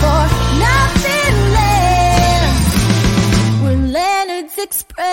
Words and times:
for 0.00 0.24
nothing 0.58 1.36
less. 1.52 2.56
We're 3.62 3.76
Leonard's 3.76 4.56
Express. 4.56 5.04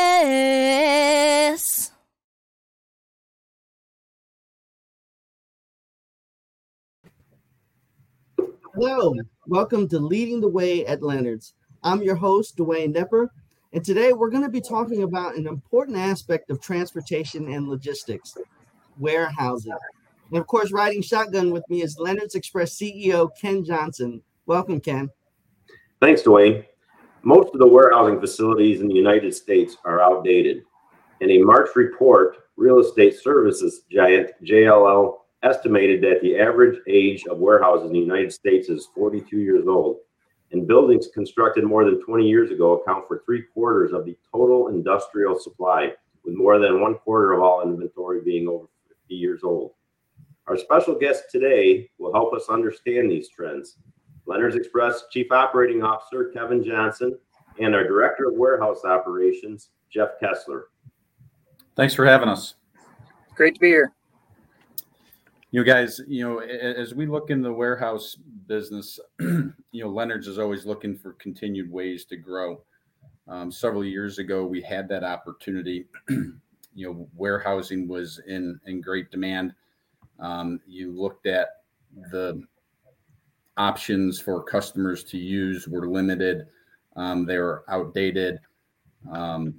Hello, 8.73 9.13
welcome 9.47 9.89
to 9.89 9.99
Leading 9.99 10.39
the 10.39 10.47
Way 10.47 10.85
at 10.85 11.03
Leonard's. 11.03 11.53
I'm 11.83 12.01
your 12.01 12.15
host, 12.15 12.55
Dwayne 12.55 12.95
Knepper, 12.95 13.27
and 13.73 13.83
today 13.83 14.13
we're 14.13 14.29
going 14.29 14.43
to 14.43 14.49
be 14.49 14.61
talking 14.61 15.03
about 15.03 15.35
an 15.35 15.47
important 15.47 15.97
aspect 15.97 16.49
of 16.49 16.61
transportation 16.61 17.51
and 17.51 17.67
logistics 17.67 18.37
warehousing. 18.97 19.77
And 20.29 20.39
of 20.39 20.47
course, 20.47 20.71
riding 20.71 21.01
shotgun 21.01 21.51
with 21.51 21.69
me 21.69 21.81
is 21.81 21.99
Leonard's 21.99 22.35
Express 22.35 22.73
CEO 22.77 23.29
Ken 23.41 23.65
Johnson. 23.65 24.21
Welcome, 24.47 24.79
Ken. 24.79 25.11
Thanks, 25.99 26.21
Dwayne. 26.21 26.65
Most 27.21 27.53
of 27.53 27.59
the 27.59 27.67
warehousing 27.67 28.21
facilities 28.21 28.79
in 28.79 28.87
the 28.87 28.95
United 28.95 29.35
States 29.35 29.75
are 29.83 30.01
outdated. 30.01 30.63
In 31.19 31.31
a 31.31 31.39
March 31.39 31.71
report, 31.75 32.37
real 32.55 32.79
estate 32.79 33.19
services 33.19 33.81
giant 33.91 34.31
JLL 34.45 35.17
estimated 35.43 36.01
that 36.03 36.21
the 36.21 36.37
average 36.39 36.79
age 36.87 37.25
of 37.29 37.39
warehouses 37.39 37.87
in 37.87 37.91
the 37.91 37.99
United 37.99 38.31
States 38.31 38.69
is 38.69 38.87
42 38.95 39.37
years 39.37 39.67
old, 39.67 39.97
and 40.53 40.65
buildings 40.65 41.09
constructed 41.13 41.65
more 41.65 41.83
than 41.83 42.01
20 42.01 42.25
years 42.25 42.49
ago 42.49 42.79
account 42.79 43.05
for 43.05 43.21
three 43.25 43.43
quarters 43.53 43.91
of 43.91 44.05
the 44.05 44.17
total 44.31 44.69
industrial 44.69 45.37
supply, 45.37 45.91
with 46.23 46.35
more 46.35 46.57
than 46.57 46.79
one 46.79 46.95
quarter 46.95 47.33
of 47.33 47.41
all 47.41 47.63
inventory 47.63 48.21
being 48.23 48.47
over 48.47 48.67
50 48.87 49.13
years 49.13 49.43
old. 49.43 49.71
Our 50.47 50.57
special 50.57 50.95
guest 50.95 51.25
today 51.29 51.89
will 51.97 52.13
help 52.13 52.33
us 52.33 52.47
understand 52.47 53.11
these 53.11 53.27
trends. 53.27 53.75
Leonard's 54.27 54.55
Express 54.55 55.03
Chief 55.11 55.31
Operating 55.31 55.83
Officer 55.83 56.31
Kevin 56.33 56.63
Johnson 56.63 57.17
and 57.59 57.73
our 57.73 57.83
Director 57.83 58.29
of 58.29 58.35
Warehouse 58.35 58.85
Operations, 58.85 59.69
Jeff 59.89 60.19
Kessler. 60.19 60.67
Thanks 61.75 61.93
for 61.93 62.05
having 62.05 62.29
us. 62.29 62.55
Great 63.35 63.55
to 63.55 63.59
be 63.59 63.67
here 63.67 63.93
you 65.51 65.63
guys, 65.63 66.01
you 66.07 66.23
know, 66.23 66.39
as 66.39 66.93
we 66.93 67.05
look 67.05 67.29
in 67.29 67.41
the 67.41 67.51
warehouse 67.51 68.17
business, 68.47 68.99
you 69.19 69.53
know, 69.73 69.87
Leonard's 69.87 70.27
is 70.27 70.39
always 70.39 70.65
looking 70.65 70.97
for 70.97 71.13
continued 71.13 71.71
ways 71.71 72.05
to 72.05 72.17
grow. 72.17 72.61
Um, 73.27 73.51
several 73.51 73.83
years 73.83 74.19
ago, 74.19 74.45
we 74.45 74.61
had 74.61 74.87
that 74.89 75.03
opportunity. 75.03 75.85
you 76.09 76.33
know, 76.75 77.07
warehousing 77.15 77.87
was 77.87 78.21
in 78.27 78.59
in 78.65 78.81
great 78.81 79.09
demand. 79.09 79.53
Um, 80.19 80.59
you 80.67 80.91
looked 80.91 81.27
at 81.27 81.47
the 82.11 82.43
options 83.57 84.19
for 84.19 84.43
customers 84.43 85.03
to 85.05 85.17
use 85.17 85.67
were 85.67 85.87
limited. 85.87 86.47
Um, 86.95 87.25
they 87.25 87.37
were 87.37 87.63
outdated. 87.69 88.39
Um, 89.11 89.55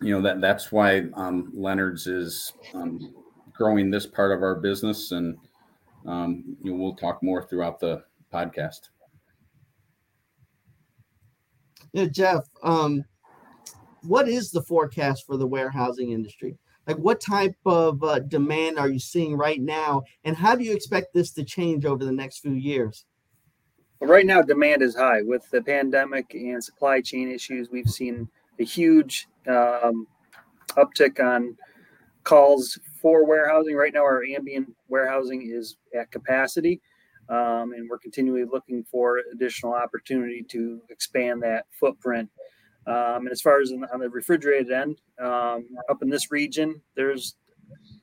you 0.00 0.12
know 0.12 0.22
that 0.22 0.40
that's 0.40 0.72
why 0.72 1.04
um, 1.14 1.52
Leonard's 1.54 2.06
is 2.06 2.52
um, 2.74 3.14
growing 3.52 3.90
this 3.90 4.06
part 4.06 4.32
of 4.32 4.42
our 4.42 4.56
business, 4.56 5.12
and 5.12 5.38
um, 6.06 6.56
you 6.62 6.72
know, 6.72 6.76
we'll 6.82 6.96
talk 6.96 7.22
more 7.22 7.42
throughout 7.42 7.78
the 7.78 8.02
podcast. 8.32 8.88
Yeah, 11.92 12.06
Jeff, 12.06 12.48
um, 12.62 13.04
what 14.02 14.28
is 14.28 14.50
the 14.50 14.62
forecast 14.62 15.24
for 15.26 15.36
the 15.36 15.46
warehousing 15.46 16.10
industry? 16.10 16.58
Like, 16.86 16.98
what 16.98 17.20
type 17.20 17.54
of 17.64 18.02
uh, 18.02 18.18
demand 18.20 18.78
are 18.78 18.88
you 18.88 18.98
seeing 18.98 19.36
right 19.36 19.60
now, 19.60 20.02
and 20.24 20.36
how 20.36 20.56
do 20.56 20.64
you 20.64 20.74
expect 20.74 21.14
this 21.14 21.30
to 21.32 21.44
change 21.44 21.84
over 21.84 22.04
the 22.04 22.12
next 22.12 22.40
few 22.40 22.54
years? 22.54 23.04
Well, 24.00 24.10
right 24.10 24.26
now, 24.26 24.42
demand 24.42 24.82
is 24.82 24.96
high 24.96 25.22
with 25.22 25.48
the 25.50 25.62
pandemic 25.62 26.34
and 26.34 26.62
supply 26.62 27.00
chain 27.00 27.30
issues. 27.30 27.70
We've 27.70 27.88
seen 27.88 28.28
a 28.58 28.64
huge 28.64 29.28
um, 29.46 30.08
uptick 30.70 31.20
on 31.20 31.56
calls 32.24 32.80
for 33.00 33.24
warehousing. 33.24 33.76
Right 33.76 33.94
now, 33.94 34.02
our 34.02 34.24
ambient 34.24 34.74
warehousing 34.88 35.48
is 35.54 35.76
at 35.96 36.10
capacity, 36.10 36.80
um, 37.28 37.74
and 37.74 37.88
we're 37.88 37.98
continually 37.98 38.44
looking 38.44 38.82
for 38.90 39.20
additional 39.32 39.72
opportunity 39.72 40.44
to 40.48 40.80
expand 40.90 41.42
that 41.44 41.66
footprint. 41.78 42.28
Um, 42.86 43.26
and 43.26 43.30
as 43.30 43.40
far 43.40 43.60
as 43.60 43.72
on 43.72 44.00
the 44.00 44.10
refrigerated 44.10 44.72
end, 44.72 45.00
um, 45.20 45.66
up 45.88 46.02
in 46.02 46.10
this 46.10 46.32
region, 46.32 46.82
there's 46.96 47.36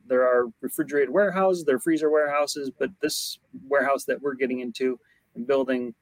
there 0.07 0.23
are 0.23 0.47
refrigerated 0.61 1.11
warehouses, 1.11 1.65
there 1.65 1.75
are 1.75 1.79
freezer 1.79 2.09
warehouses, 2.09 2.71
but 2.77 2.89
this 3.01 3.39
warehouse 3.67 4.05
that 4.05 4.21
we're 4.21 4.33
getting 4.33 4.59
into 4.59 4.99
and 5.35 5.45
building 5.45 5.93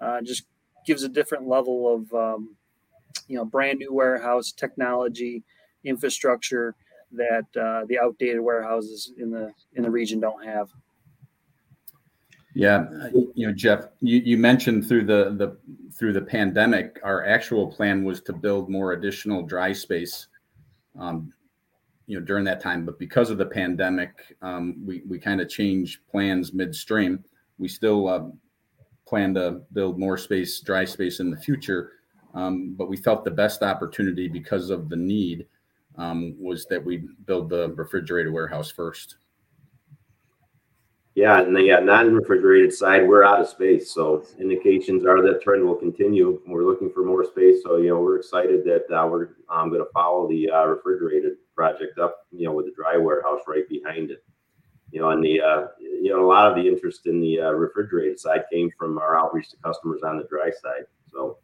uh, 0.00 0.20
just 0.22 0.44
gives 0.86 1.02
a 1.02 1.08
different 1.08 1.46
level 1.46 1.94
of 1.94 2.12
um, 2.14 2.56
you 3.28 3.36
know 3.36 3.44
brand 3.44 3.78
new 3.78 3.92
warehouse 3.92 4.52
technology 4.52 5.42
infrastructure 5.84 6.74
that 7.12 7.44
uh, 7.60 7.84
the 7.86 7.98
outdated 7.98 8.40
warehouses 8.40 9.12
in 9.18 9.30
the 9.30 9.52
in 9.74 9.82
the 9.82 9.90
region 9.90 10.20
don't 10.20 10.44
have. 10.44 10.70
Yeah, 12.54 12.84
you 13.34 13.46
know, 13.46 13.52
Jeff, 13.52 13.86
you, 14.02 14.18
you 14.18 14.36
mentioned 14.36 14.86
through 14.86 15.06
the 15.06 15.34
the 15.38 15.56
through 15.92 16.12
the 16.12 16.20
pandemic, 16.20 17.00
our 17.02 17.24
actual 17.24 17.70
plan 17.72 18.04
was 18.04 18.20
to 18.22 18.32
build 18.32 18.68
more 18.68 18.92
additional 18.92 19.42
dry 19.42 19.72
space, 19.72 20.26
um, 20.98 21.32
you 22.06 22.18
know, 22.18 22.24
during 22.24 22.44
that 22.44 22.60
time. 22.60 22.84
But 22.84 22.98
because 22.98 23.30
of 23.30 23.38
the 23.38 23.46
pandemic, 23.46 24.36
um, 24.42 24.76
we 24.84 25.02
we 25.08 25.18
kind 25.18 25.40
of 25.40 25.48
changed 25.48 26.00
plans 26.10 26.52
midstream. 26.52 27.24
We 27.56 27.68
still 27.68 28.08
uh, 28.08 28.24
plan 29.06 29.32
to 29.34 29.62
build 29.72 29.98
more 29.98 30.18
space, 30.18 30.60
dry 30.60 30.84
space 30.84 31.20
in 31.20 31.30
the 31.30 31.38
future, 31.38 31.92
um, 32.34 32.74
but 32.76 32.88
we 32.88 32.98
felt 32.98 33.24
the 33.24 33.30
best 33.30 33.62
opportunity 33.62 34.28
because 34.28 34.68
of 34.68 34.90
the 34.90 34.96
need 34.96 35.46
um, 35.96 36.34
was 36.38 36.66
that 36.66 36.84
we 36.84 37.04
build 37.24 37.48
the 37.48 37.72
refrigerated 37.72 38.32
warehouse 38.32 38.70
first. 38.70 39.16
Yeah, 41.14 41.42
and 41.42 41.54
the 41.54 41.72
uh, 41.72 41.80
non-refrigerated 41.80 42.72
side, 42.72 43.06
we're 43.06 43.22
out 43.22 43.40
of 43.40 43.46
space, 43.46 43.92
so 43.92 44.24
indications 44.38 45.04
are 45.04 45.20
that 45.20 45.42
trend 45.42 45.62
will 45.62 45.74
continue. 45.74 46.40
We're 46.46 46.64
looking 46.64 46.90
for 46.90 47.04
more 47.04 47.22
space, 47.24 47.62
so 47.62 47.76
you 47.76 47.88
know 47.88 48.00
we're 48.00 48.16
excited 48.16 48.64
that 48.64 48.90
uh, 48.90 49.06
we're 49.06 49.28
um, 49.50 49.68
going 49.68 49.84
to 49.84 49.90
follow 49.92 50.26
the 50.26 50.50
uh, 50.50 50.64
refrigerated 50.64 51.32
project 51.54 51.98
up, 51.98 52.26
you 52.30 52.46
know, 52.46 52.54
with 52.54 52.64
the 52.64 52.72
dry 52.72 52.96
warehouse 52.96 53.40
right 53.46 53.68
behind 53.68 54.10
it. 54.10 54.24
You 54.90 55.00
know, 55.00 55.10
and 55.10 55.22
the 55.22 55.40
uh, 55.42 55.66
you 55.78 56.08
know 56.08 56.24
a 56.24 56.26
lot 56.26 56.50
of 56.50 56.56
the 56.56 56.66
interest 56.66 57.06
in 57.06 57.20
the 57.20 57.40
uh, 57.40 57.50
refrigerated 57.50 58.18
side 58.18 58.44
came 58.50 58.70
from 58.78 58.96
our 58.96 59.18
outreach 59.18 59.50
to 59.50 59.56
customers 59.58 60.00
on 60.02 60.16
the 60.16 60.24
dry 60.24 60.50
side. 60.62 60.86
So 61.12 61.36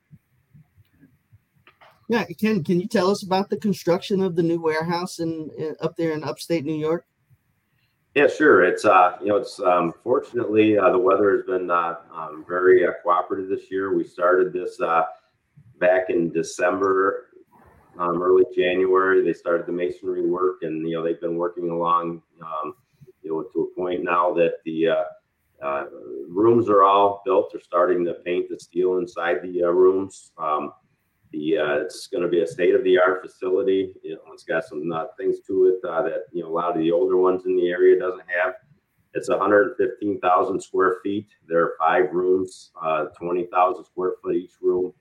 yeah, 2.09 2.25
Ken, 2.41 2.65
can 2.65 2.81
you 2.81 2.89
tell 2.89 3.11
us 3.11 3.23
about 3.23 3.51
the 3.51 3.59
construction 3.59 4.23
of 4.23 4.35
the 4.35 4.43
new 4.43 4.63
warehouse 4.63 5.19
in, 5.19 5.51
in 5.59 5.77
up 5.81 5.95
there 5.97 6.13
in 6.13 6.25
upstate 6.25 6.65
New 6.65 6.77
York? 6.77 7.05
Yeah, 8.19 8.27
sure. 8.27 8.65
It's 8.65 8.85
uh, 8.85 9.17
you 9.21 9.29
know, 9.29 9.37
it's 9.37 9.61
um, 9.61 9.95
fortunately 10.03 10.77
uh, 10.77 10.91
the 10.91 10.99
weather 10.99 11.37
has 11.37 11.47
been 11.47 11.71
uh, 11.71 11.99
um, 12.13 12.45
very 12.49 12.85
uh, 12.85 12.91
cooperative 13.01 13.49
this 13.49 13.71
year. 13.71 13.95
We 13.95 14.03
started 14.03 14.53
this 14.53 14.81
uh, 14.81 15.05
back 15.79 16.11
in 16.11 16.33
December, 16.33 17.27
um, 17.97 18.21
early 18.21 18.43
January. 18.57 19.23
They 19.23 19.33
started 19.33 19.69
the 19.69 19.73
masonry 19.73 20.27
work, 20.27 20.63
and 20.63 20.85
you 20.89 20.97
know 20.97 21.05
they've 21.05 21.21
been 21.21 21.37
working 21.37 21.71
along, 21.71 22.21
um, 22.43 22.75
you 23.23 23.31
know, 23.31 23.43
to 23.53 23.71
a 23.71 23.81
point 23.81 24.03
now 24.03 24.35
that 24.35 24.55
the 24.65 24.89
uh, 25.63 25.85
rooms 26.29 26.69
are 26.69 26.83
all 26.83 27.23
built. 27.25 27.53
They're 27.53 27.61
starting 27.61 28.05
to 28.07 28.15
paint 28.15 28.49
the 28.49 28.59
steel 28.59 28.99
inside 28.99 29.43
the 29.45 29.63
rooms. 29.63 30.33
The 31.33 31.59
uh, 31.59 31.75
it's 31.75 32.07
going 32.07 32.23
to 32.23 32.29
be 32.29 32.41
a 32.41 32.47
state 32.47 32.75
of 32.75 32.85
the 32.85 32.99
art 32.99 33.23
facility. 33.23 33.95
You 34.03 34.15
know, 34.15 34.33
it's 34.33 34.45
got 34.45 34.65
some 34.65 34.91
uh, 34.91 35.07
things 35.19 35.41
to 35.47 35.67
it 35.67 35.89
uh, 35.89 36.03
that 36.03 36.27
you 36.33 36.43
know 36.43 36.49
a 36.49 36.55
lot 36.55 36.71
of 36.71 36.79
the 36.79 36.91
older 36.91 37.17
ones 37.17 37.45
in 37.47 37.57
the 37.57 37.69
area 37.69 37.99
doesn't 37.99 38.29
have. 38.29 38.55
It's 39.15 39.29
115,000 39.29 40.61
square 40.61 40.97
feet. 41.03 41.29
There 41.47 41.63
are 41.63 41.75
five 41.79 42.13
rooms, 42.13 42.71
uh, 42.81 43.07
20,000 43.19 43.85
square 43.85 44.13
foot 44.23 44.37
each 44.37 44.53
room. 44.61 44.93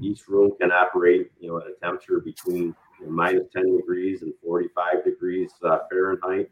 Each 0.00 0.26
room 0.28 0.52
can 0.60 0.72
operate, 0.72 1.30
you 1.38 1.48
know, 1.48 1.58
at 1.58 1.66
a 1.68 1.74
temperature 1.80 2.20
between 2.20 2.74
you 2.98 3.06
know, 3.06 3.10
minus 3.10 3.46
10 3.54 3.76
degrees 3.76 4.22
and 4.22 4.32
45 4.42 5.04
degrees 5.04 5.52
uh, 5.62 5.80
Fahrenheit. 5.90 6.50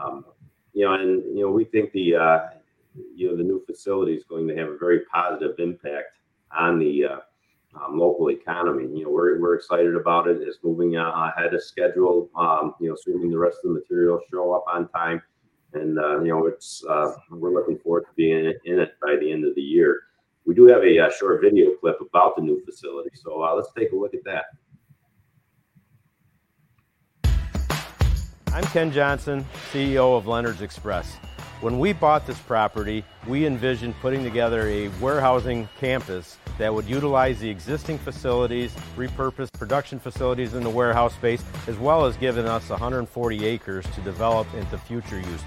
Um, 0.00 0.24
you 0.72 0.84
know, 0.84 0.94
and 0.94 1.24
you 1.36 1.44
know, 1.44 1.50
we 1.50 1.64
think 1.64 1.90
the 1.92 2.16
uh, 2.16 2.38
you 3.14 3.30
know 3.30 3.36
the 3.36 3.42
new 3.42 3.64
facility 3.64 4.14
is 4.14 4.24
going 4.24 4.46
to 4.48 4.56
have 4.56 4.68
a 4.68 4.76
very 4.76 5.00
positive 5.12 5.58
impact 5.58 6.16
on 6.56 6.78
the 6.78 7.04
um, 7.76 7.98
local 7.98 8.30
economy. 8.30 8.84
You 8.96 9.04
know, 9.04 9.10
we're, 9.10 9.40
we're 9.40 9.54
excited 9.54 9.94
about 9.94 10.28
it. 10.28 10.38
It's 10.40 10.58
moving 10.62 10.96
uh, 10.96 11.30
ahead 11.36 11.54
of 11.54 11.62
schedule. 11.62 12.30
Um, 12.36 12.74
you 12.80 12.88
know, 12.88 12.94
assuming 12.94 13.30
the 13.30 13.38
rest 13.38 13.58
of 13.64 13.74
the 13.74 13.80
materials 13.80 14.22
show 14.30 14.52
up 14.52 14.64
on 14.72 14.88
time, 14.88 15.22
and 15.72 15.98
uh, 15.98 16.20
you 16.20 16.28
know, 16.28 16.46
it's 16.46 16.84
uh, 16.88 17.12
we're 17.30 17.52
looking 17.52 17.78
forward 17.78 18.02
to 18.02 18.12
being 18.16 18.52
in 18.64 18.78
it 18.78 18.94
by 19.02 19.16
the 19.20 19.30
end 19.30 19.44
of 19.44 19.54
the 19.54 19.62
year. 19.62 20.02
We 20.46 20.54
do 20.54 20.66
have 20.66 20.82
a, 20.82 20.96
a 20.98 21.06
uh, 21.06 21.10
short 21.10 21.40
video 21.40 21.74
clip 21.80 21.98
about 22.00 22.36
the 22.36 22.42
new 22.42 22.62
facility, 22.64 23.10
so 23.14 23.42
uh, 23.42 23.54
let's 23.54 23.72
take 23.76 23.92
a 23.92 23.96
look 23.96 24.14
at 24.14 24.24
that. 24.24 24.44
I'm 28.52 28.64
Ken 28.64 28.92
Johnson, 28.92 29.44
CEO 29.72 30.16
of 30.16 30.28
Leonard's 30.28 30.62
Express. 30.62 31.16
When 31.60 31.78
we 31.78 31.92
bought 31.92 32.26
this 32.26 32.38
property, 32.40 33.04
we 33.26 33.46
envisioned 33.46 33.94
putting 34.00 34.22
together 34.22 34.68
a 34.68 34.88
warehousing 35.00 35.68
campus 35.80 36.36
that 36.58 36.72
would 36.72 36.84
utilize 36.84 37.40
the 37.40 37.48
existing 37.48 37.98
facilities, 37.98 38.74
repurpose 38.96 39.50
production 39.52 39.98
facilities 39.98 40.54
in 40.54 40.62
the 40.62 40.70
warehouse 40.70 41.14
space, 41.14 41.42
as 41.66 41.78
well 41.78 42.04
as 42.04 42.16
giving 42.16 42.46
us 42.46 42.68
140 42.68 43.46
acres 43.46 43.86
to 43.94 44.00
develop 44.02 44.52
into 44.54 44.76
future 44.76 45.18
use. 45.18 45.42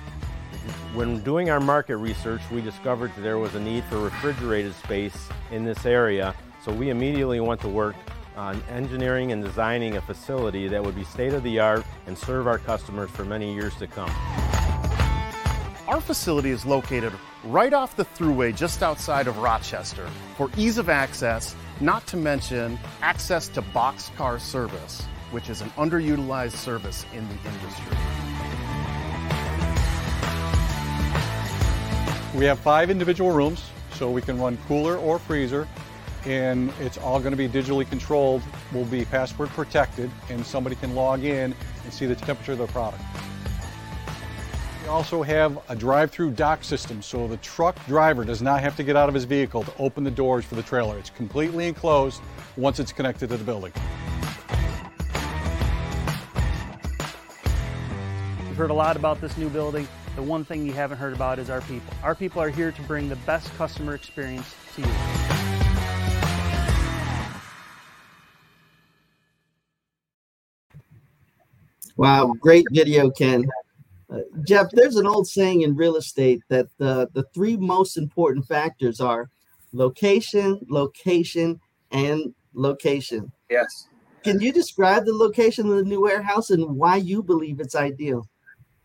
When 0.94 1.22
doing 1.24 1.50
our 1.50 1.60
market 1.60 1.98
research, 1.98 2.42
we 2.52 2.62
discovered 2.62 3.14
that 3.16 3.22
there 3.22 3.38
was 3.38 3.54
a 3.56 3.60
need 3.60 3.84
for 3.86 4.00
refrigerated 4.00 4.74
space 4.76 5.30
in 5.52 5.66
this 5.66 5.86
area, 5.86 6.34
so 6.64 6.72
we 6.72 6.90
immediately 6.90 7.40
went 7.40 7.62
to 7.62 7.70
work 7.70 7.96
on 8.36 8.62
engineering 8.70 9.32
and 9.34 9.44
designing 9.44 9.98
a 9.98 10.02
facility 10.02 10.68
that 10.68 10.84
would 10.84 10.96
be 10.96 11.04
state 11.04 11.34
of 11.34 11.44
the 11.44 11.60
art 11.60 11.86
and 12.08 12.18
serve 12.18 12.48
our 12.48 12.58
customers 12.58 13.10
for 13.12 13.24
many 13.24 13.54
years 13.54 13.76
to 13.76 13.88
come. 13.88 14.12
Our 15.88 16.02
facility 16.02 16.50
is 16.50 16.66
located 16.66 17.14
right 17.46 17.72
off 17.72 17.96
the 17.96 18.04
thruway 18.04 18.54
just 18.54 18.84
outside 18.84 19.26
of 19.26 19.38
Rochester 19.38 20.06
for 20.36 20.52
ease 20.58 20.78
of 20.78 20.90
access, 20.90 21.56
not 21.80 22.06
to 22.08 22.18
mention 22.18 22.78
access 23.02 23.48
to 23.50 23.62
boxcar 23.62 24.38
service, 24.38 25.02
which 25.32 25.50
is 25.50 25.62
an 25.62 25.70
underutilized 25.78 26.58
service 26.58 27.06
in 27.14 27.26
the 27.30 27.36
industry. 27.36 27.98
We 32.38 32.44
have 32.44 32.60
five 32.60 32.90
individual 32.90 33.32
rooms, 33.32 33.64
so 33.94 34.12
we 34.12 34.22
can 34.22 34.38
run 34.42 34.58
cooler 34.68 34.98
or 34.98 35.20
freezer, 35.20 35.70
and 36.26 36.70
it's 36.82 36.98
all 36.98 37.20
going 37.20 37.32
to 37.32 37.38
be 37.38 37.48
digitally 37.48 37.90
controlled, 37.90 38.42
will 38.74 38.84
be 38.84 39.06
password 39.06 39.48
protected, 39.50 40.12
and 40.30 40.46
somebody 40.46 40.76
can 40.76 40.96
log 40.96 41.24
in 41.24 41.56
and 41.86 41.94
see 41.94 42.06
the 42.06 42.16
temperature 42.16 42.52
of 42.52 42.58
their 42.58 42.68
product. 42.68 43.02
We 44.88 44.94
also 44.94 45.22
have 45.22 45.60
a 45.68 45.76
drive-through 45.76 46.32
dock 46.32 46.64
system, 46.64 47.02
so 47.02 47.28
the 47.28 47.36
truck 47.38 47.76
driver 47.88 48.24
does 48.24 48.42
not 48.42 48.62
have 48.62 48.78
to 48.78 48.84
get 48.84 48.96
out 48.96 49.10
of 49.10 49.16
his 49.16 49.26
vehicle 49.26 49.62
to 49.66 49.74
open 49.80 50.06
the 50.06 50.12
doors 50.12 50.46
for 50.46 50.56
the 50.56 50.64
trailer. 50.64 50.98
It's 50.98 51.10
completely 51.10 51.68
enclosed 51.68 52.22
once 52.56 52.80
it's 52.80 52.94
connected 52.94 53.28
to 53.28 53.36
the 53.36 53.44
building. 53.44 53.74
You've 58.48 58.56
heard 58.56 58.70
a 58.70 58.74
lot 58.74 58.96
about 58.96 59.20
this 59.20 59.38
new 59.38 59.50
building. 59.50 59.90
The 60.16 60.24
one 60.24 60.46
thing 60.46 60.66
you 60.66 60.72
haven't 60.72 61.00
heard 61.00 61.14
about 61.14 61.38
is 61.38 61.50
our 61.50 61.60
people. 61.60 61.94
Our 62.02 62.16
people 62.16 62.42
are 62.42 62.50
here 62.50 62.72
to 62.72 62.82
bring 62.84 63.10
the 63.10 63.18
best 63.18 63.54
customer 63.58 63.94
experience 63.94 64.56
to 64.76 64.82
you. 64.84 64.88
Wow, 71.98 72.36
great 72.40 72.66
video, 72.72 73.10
Ken. 73.10 73.44
Uh, 74.10 74.20
Jeff, 74.46 74.68
there's 74.72 74.96
an 74.96 75.08
old 75.08 75.28
saying 75.28 75.62
in 75.62 75.76
real 75.76 75.98
estate 75.98 76.42
that 76.50 76.68
the, 76.78 77.10
the 77.14 77.24
three 77.34 77.58
most 77.58 77.98
important 77.98 78.46
factors 78.46 79.02
are 79.02 79.30
location, 79.74 80.60
location, 80.70 81.60
and 81.92 82.34
location. 82.54 83.32
Yes. 83.50 83.88
Can 84.24 84.40
you 84.42 84.52
describe 84.52 85.06
the 85.06 85.14
location 85.14 85.70
of 85.70 85.76
the 85.76 85.84
new 85.84 86.02
warehouse 86.02 86.50
and 86.50 86.78
why 86.78 86.98
you 86.98 87.22
believe 87.22 87.60
it's 87.60 87.76
ideal? 87.76 88.28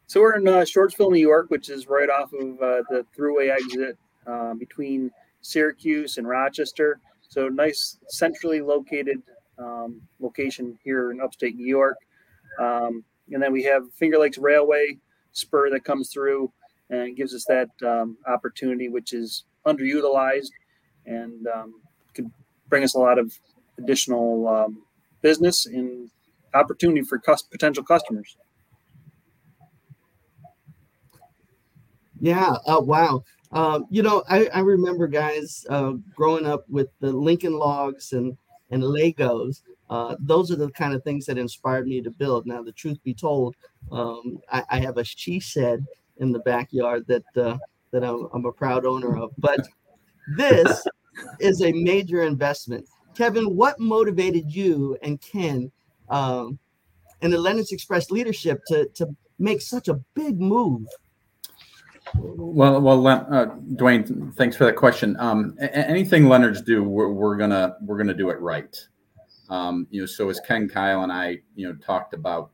So 0.06 0.20
we're 0.20 0.36
in 0.36 0.46
uh, 0.46 0.60
Shortsville, 0.60 1.10
New 1.10 1.20
York, 1.20 1.46
which 1.48 1.70
is 1.70 1.86
right 1.86 2.10
off 2.10 2.32
of 2.32 2.60
uh, 2.60 2.82
the 2.90 3.06
throughway 3.16 3.50
exit 3.50 3.96
uh, 4.26 4.54
between 4.54 5.10
Syracuse 5.40 6.18
and 6.18 6.28
Rochester. 6.28 7.00
So 7.28 7.48
nice, 7.48 7.98
centrally 8.08 8.60
located 8.60 9.22
um, 9.58 10.00
location 10.20 10.78
here 10.84 11.12
in 11.12 11.20
upstate 11.20 11.56
New 11.56 11.66
York. 11.66 11.96
Um, 12.58 13.04
and 13.30 13.42
then 13.42 13.52
we 13.52 13.62
have 13.62 13.84
Finger 13.94 14.18
Lakes 14.18 14.38
Railway 14.38 14.98
spur 15.32 15.70
that 15.70 15.84
comes 15.84 16.10
through 16.10 16.52
and 16.90 17.16
gives 17.16 17.34
us 17.34 17.44
that 17.46 17.70
um, 17.86 18.16
opportunity, 18.26 18.88
which 18.88 19.12
is 19.12 19.44
underutilized 19.66 20.50
and 21.06 21.46
um, 21.48 21.80
could 22.14 22.30
bring 22.68 22.84
us 22.84 22.94
a 22.94 22.98
lot 22.98 23.18
of 23.18 23.32
additional 23.78 24.48
um, 24.48 24.82
business 25.22 25.66
and 25.66 26.10
opportunity 26.54 27.02
for 27.02 27.18
cus- 27.18 27.42
potential 27.42 27.82
customers. 27.82 28.36
Yeah. 32.20 32.56
Oh, 32.66 32.80
wow. 32.80 33.24
Um, 33.50 33.86
you 33.90 34.02
know, 34.02 34.22
I, 34.28 34.46
I 34.54 34.60
remember 34.60 35.06
guys 35.08 35.66
uh, 35.68 35.92
growing 36.14 36.46
up 36.46 36.64
with 36.68 36.88
the 37.00 37.12
Lincoln 37.12 37.58
Logs 37.58 38.12
and 38.12 38.36
and 38.70 38.82
Legos. 38.82 39.62
Uh, 39.92 40.16
those 40.20 40.50
are 40.50 40.56
the 40.56 40.70
kind 40.70 40.94
of 40.94 41.04
things 41.04 41.26
that 41.26 41.36
inspired 41.36 41.86
me 41.86 42.00
to 42.00 42.10
build. 42.10 42.46
Now, 42.46 42.62
the 42.62 42.72
truth 42.72 42.96
be 43.04 43.12
told, 43.12 43.54
um, 43.90 44.38
I, 44.50 44.64
I, 44.70 44.80
have 44.80 44.96
a 44.96 45.04
she 45.04 45.38
shed 45.38 45.84
in 46.16 46.32
the 46.32 46.38
backyard 46.38 47.04
that 47.08 47.24
uh, 47.36 47.58
that 47.90 48.02
I'm, 48.02 48.26
I'm, 48.32 48.46
a 48.46 48.52
proud 48.52 48.86
owner 48.86 49.18
of. 49.18 49.32
But 49.36 49.68
this 50.34 50.86
is 51.40 51.60
a 51.60 51.72
major 51.72 52.22
investment. 52.22 52.86
Kevin, 53.14 53.54
what 53.54 53.78
motivated 53.78 54.50
you 54.50 54.96
and 55.02 55.20
Ken 55.20 55.70
um, 56.08 56.58
and 57.20 57.30
the 57.30 57.36
Leonard's 57.36 57.72
Express 57.72 58.10
leadership 58.10 58.62
to 58.68 58.86
to 58.94 59.14
make 59.38 59.60
such 59.60 59.88
a 59.88 60.00
big 60.14 60.40
move? 60.40 60.86
Well, 62.14 62.80
well, 62.80 63.06
uh, 63.06 63.46
Dwayne, 63.74 64.34
thanks 64.36 64.56
for 64.56 64.64
that 64.64 64.76
question. 64.76 65.18
Um, 65.18 65.54
anything 65.60 66.30
Leonard's 66.30 66.62
do, 66.62 66.82
we're, 66.82 67.08
we're, 67.08 67.36
gonna 67.36 67.76
we're 67.82 67.98
gonna 67.98 68.14
do 68.14 68.30
it 68.30 68.40
right. 68.40 68.74
Um, 69.52 69.86
you 69.90 70.00
know, 70.00 70.06
so 70.06 70.30
as 70.30 70.40
Ken, 70.40 70.66
Kyle, 70.66 71.02
and 71.02 71.12
I, 71.12 71.40
you 71.54 71.68
know, 71.68 71.74
talked 71.74 72.14
about 72.14 72.52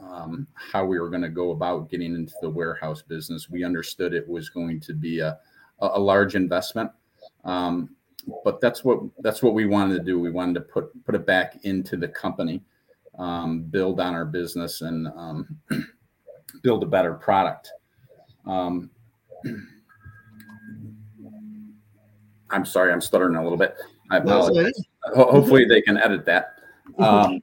um, 0.00 0.46
how 0.54 0.84
we 0.84 1.00
were 1.00 1.10
going 1.10 1.22
to 1.22 1.28
go 1.28 1.50
about 1.50 1.90
getting 1.90 2.14
into 2.14 2.34
the 2.40 2.48
warehouse 2.48 3.02
business, 3.02 3.50
we 3.50 3.64
understood 3.64 4.14
it 4.14 4.28
was 4.28 4.48
going 4.48 4.78
to 4.80 4.94
be 4.94 5.18
a 5.18 5.38
a 5.80 5.98
large 5.98 6.36
investment. 6.36 6.90
Um, 7.44 7.90
but 8.44 8.60
that's 8.60 8.84
what 8.84 9.00
that's 9.18 9.42
what 9.42 9.54
we 9.54 9.66
wanted 9.66 9.98
to 9.98 10.04
do. 10.04 10.20
We 10.20 10.30
wanted 10.30 10.54
to 10.54 10.60
put 10.60 11.04
put 11.04 11.16
it 11.16 11.26
back 11.26 11.58
into 11.64 11.96
the 11.96 12.06
company, 12.06 12.62
um, 13.18 13.62
build 13.62 13.98
on 13.98 14.14
our 14.14 14.24
business, 14.24 14.82
and 14.82 15.08
um, 15.08 15.58
build 16.62 16.84
a 16.84 16.86
better 16.86 17.14
product. 17.14 17.72
Um, 18.46 18.88
I'm 22.50 22.64
sorry, 22.64 22.92
I'm 22.92 23.00
stuttering 23.00 23.34
a 23.34 23.42
little 23.42 23.58
bit. 23.58 23.74
I 24.10 24.18
apologize. 24.18 24.80
Ho- 25.14 25.30
hopefully, 25.30 25.64
they 25.64 25.82
can 25.82 25.98
edit 25.98 26.24
that. 26.26 26.52
Um, 26.98 27.40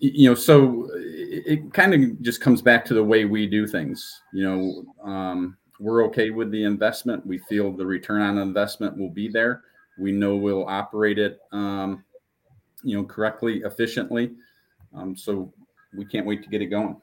you 0.00 0.28
know, 0.28 0.34
so 0.34 0.88
it, 0.94 1.44
it 1.46 1.72
kind 1.72 1.94
of 1.94 2.20
just 2.20 2.40
comes 2.40 2.60
back 2.60 2.84
to 2.86 2.94
the 2.94 3.02
way 3.02 3.24
we 3.24 3.46
do 3.46 3.66
things. 3.66 4.20
You 4.32 4.44
know, 4.44 5.08
um, 5.08 5.56
we're 5.80 6.04
okay 6.06 6.30
with 6.30 6.50
the 6.50 6.64
investment. 6.64 7.24
We 7.24 7.38
feel 7.38 7.72
the 7.72 7.86
return 7.86 8.20
on 8.20 8.38
investment 8.38 8.98
will 8.98 9.10
be 9.10 9.28
there. 9.28 9.62
We 9.98 10.12
know 10.12 10.36
we'll 10.36 10.66
operate 10.68 11.18
it, 11.18 11.38
um, 11.52 12.04
you 12.82 12.96
know, 12.96 13.04
correctly, 13.04 13.62
efficiently. 13.64 14.32
Um, 14.94 15.16
so 15.16 15.52
we 15.96 16.04
can't 16.04 16.26
wait 16.26 16.42
to 16.42 16.48
get 16.48 16.60
it 16.60 16.66
going. 16.66 17.00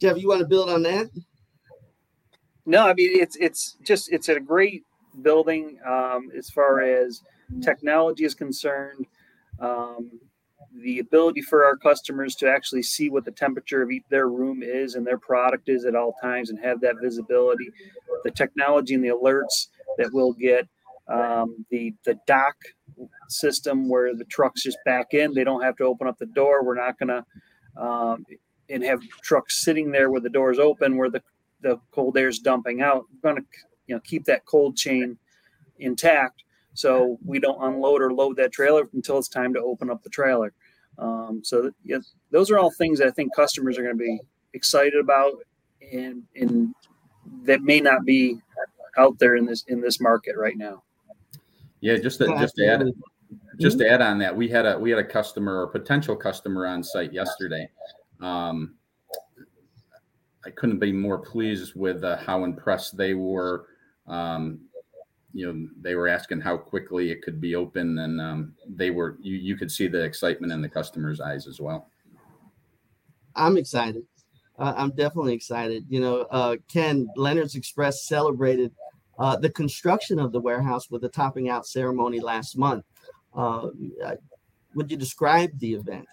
Jeff, 0.00 0.16
you 0.18 0.28
want 0.28 0.40
to 0.40 0.46
build 0.46 0.70
on 0.70 0.82
that? 0.82 1.10
No, 2.66 2.86
I 2.86 2.94
mean 2.94 3.20
it's 3.20 3.36
it's 3.36 3.76
just 3.82 4.12
it's 4.12 4.28
a 4.28 4.38
great 4.38 4.84
building 5.22 5.78
um, 5.86 6.30
as 6.36 6.50
far 6.50 6.80
as 6.80 7.22
technology 7.62 8.24
is 8.24 8.34
concerned. 8.34 9.06
Um, 9.60 10.10
the 10.82 11.00
ability 11.00 11.42
for 11.42 11.64
our 11.64 11.76
customers 11.76 12.36
to 12.36 12.48
actually 12.48 12.82
see 12.82 13.10
what 13.10 13.24
the 13.24 13.32
temperature 13.32 13.82
of 13.82 13.90
their 14.08 14.28
room 14.28 14.62
is 14.62 14.94
and 14.94 15.06
their 15.06 15.18
product 15.18 15.68
is 15.68 15.84
at 15.84 15.96
all 15.96 16.14
times 16.22 16.50
and 16.50 16.58
have 16.60 16.80
that 16.80 16.96
visibility. 17.02 17.70
The 18.24 18.30
technology 18.30 18.94
and 18.94 19.04
the 19.04 19.08
alerts 19.08 19.68
that 19.98 20.10
we'll 20.12 20.32
get. 20.32 20.68
Um, 21.08 21.66
the 21.70 21.92
the 22.04 22.16
dock 22.26 22.54
system 23.28 23.88
where 23.88 24.14
the 24.14 24.24
trucks 24.26 24.62
just 24.62 24.78
back 24.84 25.12
in, 25.12 25.34
they 25.34 25.42
don't 25.42 25.62
have 25.62 25.76
to 25.78 25.84
open 25.84 26.06
up 26.06 26.18
the 26.18 26.26
door. 26.26 26.64
We're 26.64 26.76
not 26.76 26.98
going 27.00 27.08
to 27.08 27.82
um, 27.82 28.24
and 28.68 28.84
have 28.84 29.00
trucks 29.22 29.62
sitting 29.62 29.90
there 29.90 30.10
with 30.10 30.22
the 30.22 30.30
doors 30.30 30.58
open 30.58 30.96
where 30.96 31.10
the, 31.10 31.22
the 31.62 31.80
cold 31.90 32.16
air 32.16 32.28
is 32.28 32.38
dumping 32.38 32.80
out. 32.80 33.04
We're 33.22 33.32
going 33.32 33.42
to 33.42 33.48
you 33.90 33.96
know 33.96 34.00
keep 34.00 34.24
that 34.24 34.46
cold 34.46 34.76
chain 34.76 35.18
intact 35.80 36.44
so 36.74 37.18
we 37.24 37.40
don't 37.40 37.60
unload 37.62 38.00
or 38.00 38.12
load 38.12 38.36
that 38.36 38.52
trailer 38.52 38.88
until 38.94 39.18
it's 39.18 39.28
time 39.28 39.52
to 39.52 39.60
open 39.60 39.90
up 39.90 40.04
the 40.04 40.08
trailer. 40.08 40.52
Um, 40.98 41.40
so 41.42 41.72
yeah, 41.84 41.98
those 42.30 42.48
are 42.50 42.58
all 42.58 42.70
things 42.70 43.00
that 43.00 43.08
I 43.08 43.10
think 43.10 43.34
customers 43.34 43.76
are 43.76 43.82
going 43.82 43.98
to 43.98 44.02
be 44.02 44.20
excited 44.54 44.94
about 44.94 45.32
and 45.92 46.22
and 46.36 46.72
that 47.42 47.62
may 47.62 47.80
not 47.80 48.04
be 48.04 48.38
out 48.96 49.18
there 49.18 49.34
in 49.34 49.44
this 49.44 49.64
in 49.66 49.80
this 49.80 50.00
market 50.00 50.36
right 50.36 50.56
now. 50.56 50.84
Yeah, 51.80 51.96
just 51.96 52.18
to, 52.18 52.26
just 52.38 52.54
to 52.56 52.66
add 52.68 52.84
just 53.58 53.78
to 53.78 53.90
add 53.90 54.00
on 54.00 54.18
that, 54.18 54.36
we 54.36 54.48
had 54.48 54.66
a 54.66 54.78
we 54.78 54.90
had 54.90 55.00
a 55.00 55.04
customer 55.04 55.60
or 55.60 55.66
potential 55.66 56.14
customer 56.14 56.66
on 56.66 56.84
site 56.84 57.12
yesterday 57.12 57.68
um, 58.20 58.74
I 60.44 60.50
couldn't 60.50 60.78
be 60.78 60.92
more 60.92 61.18
pleased 61.18 61.74
with 61.74 62.02
uh, 62.04 62.16
how 62.16 62.44
impressed 62.44 62.96
they 62.96 63.14
were. 63.14 63.66
Um, 64.06 64.60
you 65.32 65.46
know, 65.46 65.68
they 65.80 65.94
were 65.94 66.08
asking 66.08 66.40
how 66.40 66.56
quickly 66.56 67.10
it 67.10 67.22
could 67.22 67.40
be 67.40 67.54
open, 67.54 67.98
and 67.98 68.20
um, 68.20 68.54
they 68.68 68.90
were. 68.90 69.16
You 69.20 69.36
you 69.36 69.56
could 69.56 69.70
see 69.70 69.86
the 69.86 70.02
excitement 70.02 70.52
in 70.52 70.60
the 70.60 70.68
customers' 70.68 71.20
eyes 71.20 71.46
as 71.46 71.60
well. 71.60 71.88
I'm 73.36 73.56
excited. 73.56 74.02
Uh, 74.58 74.74
I'm 74.76 74.90
definitely 74.90 75.34
excited. 75.34 75.84
You 75.88 76.00
know, 76.00 76.20
uh, 76.30 76.56
Ken 76.70 77.08
Leonard's 77.16 77.54
Express 77.54 78.06
celebrated 78.06 78.72
uh, 79.18 79.36
the 79.36 79.50
construction 79.50 80.18
of 80.18 80.32
the 80.32 80.40
warehouse 80.40 80.90
with 80.90 81.04
a 81.04 81.08
topping 81.08 81.48
out 81.48 81.66
ceremony 81.66 82.20
last 82.20 82.58
month. 82.58 82.84
Uh, 83.34 83.68
would 84.74 84.90
you 84.90 84.96
describe 84.96 85.58
the 85.58 85.74
event? 85.74 86.06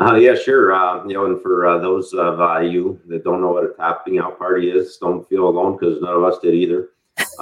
Uh, 0.00 0.16
yeah, 0.16 0.34
sure. 0.34 0.72
Uh, 0.72 1.06
you 1.06 1.14
know, 1.14 1.26
and 1.26 1.40
for 1.40 1.66
uh, 1.66 1.78
those 1.78 2.12
of 2.14 2.40
uh, 2.40 2.58
you 2.58 3.00
that 3.06 3.22
don't 3.22 3.40
know 3.40 3.52
what 3.52 3.64
a 3.64 3.68
topping 3.68 4.18
out 4.18 4.38
party 4.38 4.70
is, 4.70 4.96
don't 4.96 5.28
feel 5.28 5.48
alone 5.48 5.76
because 5.78 6.00
none 6.00 6.14
of 6.14 6.24
us 6.24 6.38
did 6.40 6.54
either. 6.54 6.90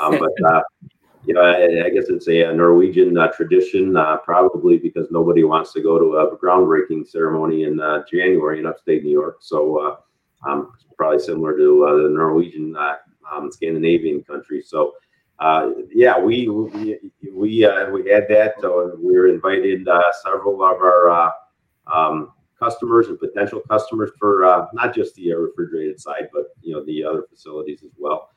Um, 0.00 0.18
but 0.20 0.32
uh, 0.46 0.62
you 1.24 1.32
know, 1.32 1.40
I, 1.40 1.86
I, 1.86 1.90
guess 1.90 2.08
it's 2.08 2.28
a, 2.28 2.52
Norwegian 2.52 3.16
uh, 3.16 3.28
tradition, 3.28 3.94
probably 4.24 4.76
because 4.76 5.10
nobody 5.10 5.44
wants 5.44 5.72
to 5.72 5.80
go 5.80 5.98
to 5.98 6.16
a 6.16 6.36
groundbreaking 6.36 7.08
ceremony 7.08 7.62
in 7.64 7.80
January 8.10 8.58
in 8.58 8.66
upstate 8.66 9.04
New 9.04 9.12
York. 9.12 9.38
So, 9.40 9.98
um, 10.46 10.72
probably 10.98 11.20
similar 11.20 11.56
to 11.56 12.02
the 12.02 12.08
Norwegian 12.10 12.76
um, 12.76 13.50
Scandinavian 13.50 14.24
country. 14.24 14.60
So, 14.60 14.94
yeah, 15.94 16.18
we 16.18 16.48
we 16.48 16.98
we, 17.32 17.32
we 17.32 18.10
had 18.10 18.28
that. 18.28 18.56
So 18.60 18.98
we 19.00 19.14
were 19.14 19.28
invited 19.28 19.88
several 20.22 20.56
of 20.56 20.82
our 20.82 21.32
um, 21.90 22.32
customers 22.62 23.08
and 23.08 23.18
potential 23.18 23.60
customers 23.68 24.10
for 24.18 24.44
uh, 24.44 24.66
not 24.72 24.94
just 24.94 25.14
the 25.16 25.32
uh, 25.32 25.36
refrigerated 25.36 26.00
side, 26.00 26.28
but 26.32 26.48
you 26.60 26.72
know 26.72 26.84
the 26.84 27.02
other 27.02 27.24
facilities 27.28 27.82
as 27.82 27.90
well. 27.98 28.30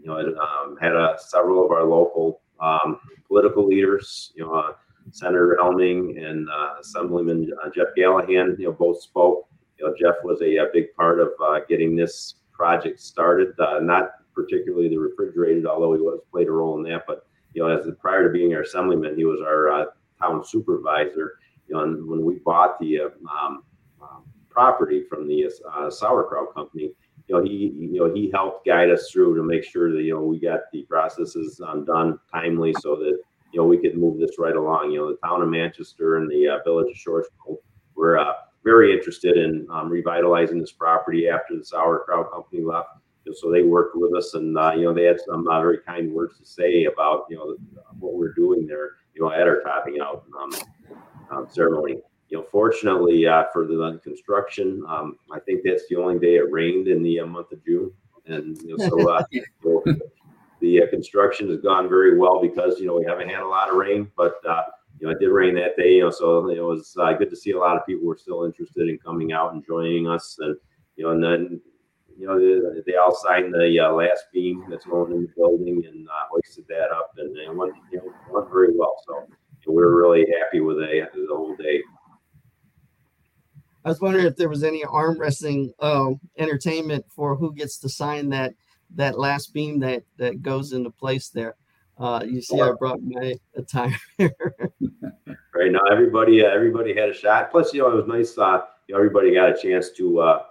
You 0.00 0.06
know, 0.06 0.16
it 0.16 0.34
um, 0.38 0.76
had 0.80 0.94
uh, 0.94 1.16
several 1.16 1.64
of 1.64 1.70
our 1.70 1.84
local 1.84 2.40
um, 2.60 3.00
political 3.26 3.66
leaders, 3.66 4.32
you 4.36 4.44
know, 4.44 4.54
uh, 4.54 4.72
Senator 5.10 5.58
Helming 5.60 6.24
and 6.24 6.48
uh, 6.48 6.74
Assemblyman 6.80 7.50
uh, 7.64 7.70
Jeff 7.74 7.88
Gallahan, 7.98 8.58
you 8.58 8.66
know, 8.66 8.72
both 8.72 9.00
spoke. 9.02 9.48
You 9.78 9.86
know, 9.86 9.94
Jeff 9.98 10.16
was 10.22 10.40
a, 10.42 10.56
a 10.58 10.66
big 10.72 10.94
part 10.94 11.18
of 11.18 11.30
getting 11.68 11.96
this 11.96 12.36
project 12.52 13.00
started. 13.00 13.54
not 13.58 14.10
particularly 14.34 14.88
the 14.88 14.96
refrigerated, 14.96 15.66
although 15.66 15.92
he 15.92 16.00
was 16.00 16.20
played 16.30 16.48
a 16.48 16.50
role 16.50 16.78
in 16.78 16.90
that, 16.90 17.04
but 17.06 17.26
you 17.52 17.62
know, 17.62 17.68
as 17.68 17.86
prior 18.00 18.26
to 18.26 18.32
being 18.32 18.54
our 18.54 18.62
assemblyman, 18.62 19.14
he 19.16 19.26
was 19.26 19.40
our 19.40 19.92
town 20.20 20.42
supervisor 20.44 21.34
when 21.72 22.24
we 22.24 22.36
bought 22.44 22.78
the 22.78 23.00
um, 23.00 23.62
um, 24.00 24.24
property 24.48 25.04
from 25.08 25.26
the 25.26 25.50
uh, 25.72 25.90
sauerkraut 25.90 26.54
company, 26.54 26.92
you 27.28 27.36
know, 27.36 27.42
he 27.42 27.72
you 27.76 27.98
know 27.98 28.12
he 28.12 28.30
helped 28.32 28.66
guide 28.66 28.90
us 28.90 29.10
through 29.10 29.36
to 29.36 29.42
make 29.42 29.64
sure 29.64 29.92
that 29.92 30.02
you 30.02 30.14
know 30.14 30.22
we 30.22 30.38
got 30.38 30.60
the 30.72 30.82
processes 30.82 31.60
um, 31.66 31.84
done 31.84 32.18
timely 32.32 32.74
so 32.80 32.96
that 32.96 33.18
you 33.52 33.60
know 33.60 33.64
we 33.64 33.78
could 33.78 33.96
move 33.96 34.18
this 34.18 34.38
right 34.38 34.56
along. 34.56 34.90
You 34.90 35.00
know, 35.00 35.08
the 35.10 35.18
town 35.26 35.42
of 35.42 35.48
Manchester 35.48 36.16
and 36.16 36.30
the 36.30 36.48
uh, 36.48 36.58
village 36.64 36.90
of 36.90 36.96
Shortsville 36.96 37.58
were 37.94 38.18
uh, 38.18 38.32
very 38.64 38.92
interested 38.92 39.36
in 39.36 39.66
um, 39.70 39.88
revitalizing 39.88 40.60
this 40.60 40.72
property 40.72 41.28
after 41.28 41.56
the 41.56 41.64
sauerkraut 41.64 42.32
company 42.32 42.62
left. 42.62 42.88
so 43.34 43.50
they 43.50 43.62
worked 43.62 43.96
with 43.96 44.14
us, 44.14 44.34
and 44.34 44.56
uh, 44.58 44.72
you 44.74 44.82
know 44.82 44.92
they 44.92 45.04
had 45.04 45.20
some 45.20 45.46
uh, 45.48 45.60
very 45.60 45.78
kind 45.78 46.12
words 46.12 46.38
to 46.38 46.44
say 46.44 46.84
about 46.84 47.26
you 47.30 47.36
know 47.36 47.56
what 47.98 48.14
we're 48.14 48.34
doing 48.34 48.66
there. 48.66 48.90
You 49.14 49.22
know, 49.22 49.32
at 49.32 49.46
our 49.46 49.60
topping 49.60 50.00
out. 50.00 50.24
Um, 50.40 50.52
um, 51.32 51.46
ceremony. 51.50 51.98
You 52.28 52.38
know, 52.38 52.46
fortunately 52.50 53.26
uh, 53.26 53.44
for 53.52 53.66
the 53.66 54.00
construction, 54.02 54.82
um, 54.88 55.16
I 55.30 55.38
think 55.40 55.62
that's 55.64 55.86
the 55.88 55.96
only 55.96 56.18
day 56.18 56.36
it 56.36 56.50
rained 56.50 56.88
in 56.88 57.02
the 57.02 57.20
uh, 57.20 57.26
month 57.26 57.52
of 57.52 57.64
June, 57.64 57.92
and 58.26 58.56
you 58.62 58.76
know, 58.76 58.88
so, 58.88 59.10
uh, 59.10 59.22
so 59.62 59.84
the 60.60 60.82
uh, 60.82 60.86
construction 60.88 61.48
has 61.50 61.58
gone 61.58 61.88
very 61.88 62.18
well 62.18 62.40
because 62.40 62.80
you 62.80 62.86
know 62.86 62.96
we 62.96 63.04
haven't 63.04 63.28
had 63.28 63.40
a 63.40 63.46
lot 63.46 63.68
of 63.68 63.76
rain, 63.76 64.10
but 64.16 64.36
uh, 64.48 64.62
you 64.98 65.06
know 65.06 65.12
it 65.12 65.20
did 65.20 65.28
rain 65.28 65.54
that 65.56 65.76
day. 65.76 65.94
You 65.96 66.04
know, 66.04 66.10
so 66.10 66.48
it 66.48 66.60
was 66.60 66.96
uh, 66.98 67.12
good 67.12 67.28
to 67.28 67.36
see 67.36 67.50
a 67.50 67.58
lot 67.58 67.76
of 67.76 67.84
people 67.84 68.06
were 68.06 68.16
still 68.16 68.44
interested 68.44 68.88
in 68.88 68.98
coming 68.98 69.32
out 69.32 69.52
and 69.52 69.66
joining 69.66 70.08
us, 70.08 70.36
and 70.40 70.56
you 70.96 71.04
know, 71.04 71.10
and 71.10 71.22
then 71.22 71.60
you 72.18 72.26
know, 72.26 72.38
they, 72.38 72.80
they 72.86 72.96
all 72.96 73.14
signed 73.14 73.52
the 73.52 73.80
uh, 73.80 73.92
last 73.92 74.24
beam 74.32 74.64
that's 74.68 74.84
going 74.84 75.12
in 75.12 75.22
the 75.22 75.32
building 75.36 75.82
and 75.86 76.08
uh, 76.08 76.26
hoisted 76.30 76.66
that 76.68 76.90
up, 76.92 77.12
and 77.18 77.36
it 77.36 77.54
went, 77.54 77.74
you 77.90 77.98
know, 77.98 78.12
went 78.30 78.50
very 78.50 78.68
well. 78.74 79.01
So 79.82 79.88
we 79.88 79.94
are 79.94 79.96
really 79.96 80.26
happy 80.40 80.60
with 80.60 80.76
the, 80.76 81.08
the 81.12 81.34
whole 81.34 81.56
day. 81.56 81.82
I 83.84 83.88
was 83.88 84.00
wondering 84.00 84.26
if 84.26 84.36
there 84.36 84.48
was 84.48 84.62
any 84.62 84.84
arm 84.84 85.18
wrestling 85.18 85.72
um, 85.80 86.20
entertainment 86.38 87.04
for 87.08 87.34
who 87.34 87.52
gets 87.52 87.78
to 87.78 87.88
sign 87.88 88.28
that 88.28 88.54
that 88.94 89.18
last 89.18 89.52
beam 89.52 89.80
that 89.80 90.04
that 90.18 90.40
goes 90.40 90.72
into 90.72 90.90
place 90.90 91.30
there. 91.30 91.56
Uh, 91.98 92.22
you 92.24 92.40
see, 92.42 92.60
I 92.60 92.70
brought 92.78 93.00
my 93.02 93.34
attire. 93.56 93.96
right 94.20 95.72
now, 95.72 95.82
everybody 95.90 96.44
uh, 96.44 96.48
everybody 96.48 96.94
had 96.94 97.08
a 97.08 97.14
shot. 97.14 97.50
Plus, 97.50 97.74
you 97.74 97.80
know, 97.80 97.90
it 97.90 97.96
was 97.96 98.06
nice. 98.06 98.38
Uh, 98.38 98.60
you 98.86 98.94
know, 98.94 99.00
everybody 99.00 99.34
got 99.34 99.50
a 99.50 99.60
chance 99.60 99.90
to 99.96 100.20
uh, 100.20 100.42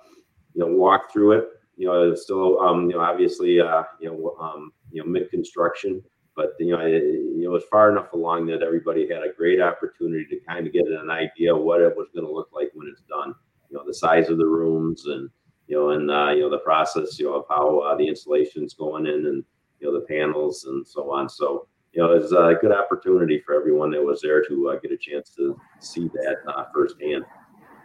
you 0.56 0.60
know 0.60 0.68
walk 0.76 1.14
through 1.14 1.34
it. 1.34 1.46
You 1.78 1.88
know, 1.88 2.12
it's 2.12 2.24
still 2.24 2.60
um, 2.60 2.90
you 2.90 2.98
know 2.98 3.02
obviously 3.02 3.62
uh, 3.62 3.84
you 4.02 4.10
know 4.12 4.36
um, 4.42 4.74
you 4.92 5.02
know 5.02 5.10
mid 5.10 5.30
construction 5.30 6.04
but 6.36 6.54
you 6.60 6.72
know, 6.72 6.80
it, 6.80 7.04
it 7.44 7.50
was 7.50 7.64
far 7.70 7.92
enough 7.92 8.14
along 8.14 8.46
that 8.48 8.64
everybody 8.64 9.08
had 9.08 9.24
a 9.24 9.34
great 9.36 9.62
opportunity 9.62 10.26
to 10.26 10.40
kind 10.48 10.66
of 10.66 10.74
get 10.74 10.88
an 10.88 11.10
idea 11.10 11.54
of 11.56 11.62
what 11.62 11.82
it 11.82 11.96
was 11.96 12.08
going 12.14 12.26
to 12.26 12.32
look 12.32 12.50
like 12.54 12.72
when 12.74 12.88
it's 12.92 13.04
done. 13.04 13.34
You 13.70 13.78
know, 13.78 13.84
the 13.86 13.94
size 13.94 14.30
of 14.30 14.38
the 14.38 14.46
rooms 14.46 15.06
and 15.06 15.30
you 15.68 15.78
know, 15.78 15.92
and 15.92 16.10
uh, 16.12 16.32
you 16.32 16.42
know 16.42 16.50
the 16.50 16.60
process, 16.60 17.18
you 17.20 17.26
know, 17.26 17.36
of 17.36 17.46
how 17.50 17.80
uh, 17.80 17.96
the 17.96 18.08
installation's 18.08 18.74
going 18.74 19.06
in 19.06 19.26
and 19.26 19.44
you 19.80 19.88
know 19.88 19.94
the 19.94 20.06
panels 20.06 20.66
and 20.66 20.86
so 20.86 21.12
on. 21.12 21.30
So 21.30 21.68
you 21.94 22.02
know, 22.02 22.12
it's 22.14 22.32
a 22.32 22.56
good 22.62 22.72
opportunity 22.72 23.42
for 23.46 23.54
everyone 23.54 23.92
that 23.92 24.04
was 24.04 24.22
there 24.22 24.44
to 24.46 24.70
uh, 24.70 24.80
get 24.80 24.92
a 24.92 24.98
chance 24.98 25.34
to 25.36 25.60
see 25.80 26.08
that 26.14 26.38
uh, 26.48 26.66
firsthand. 26.74 27.26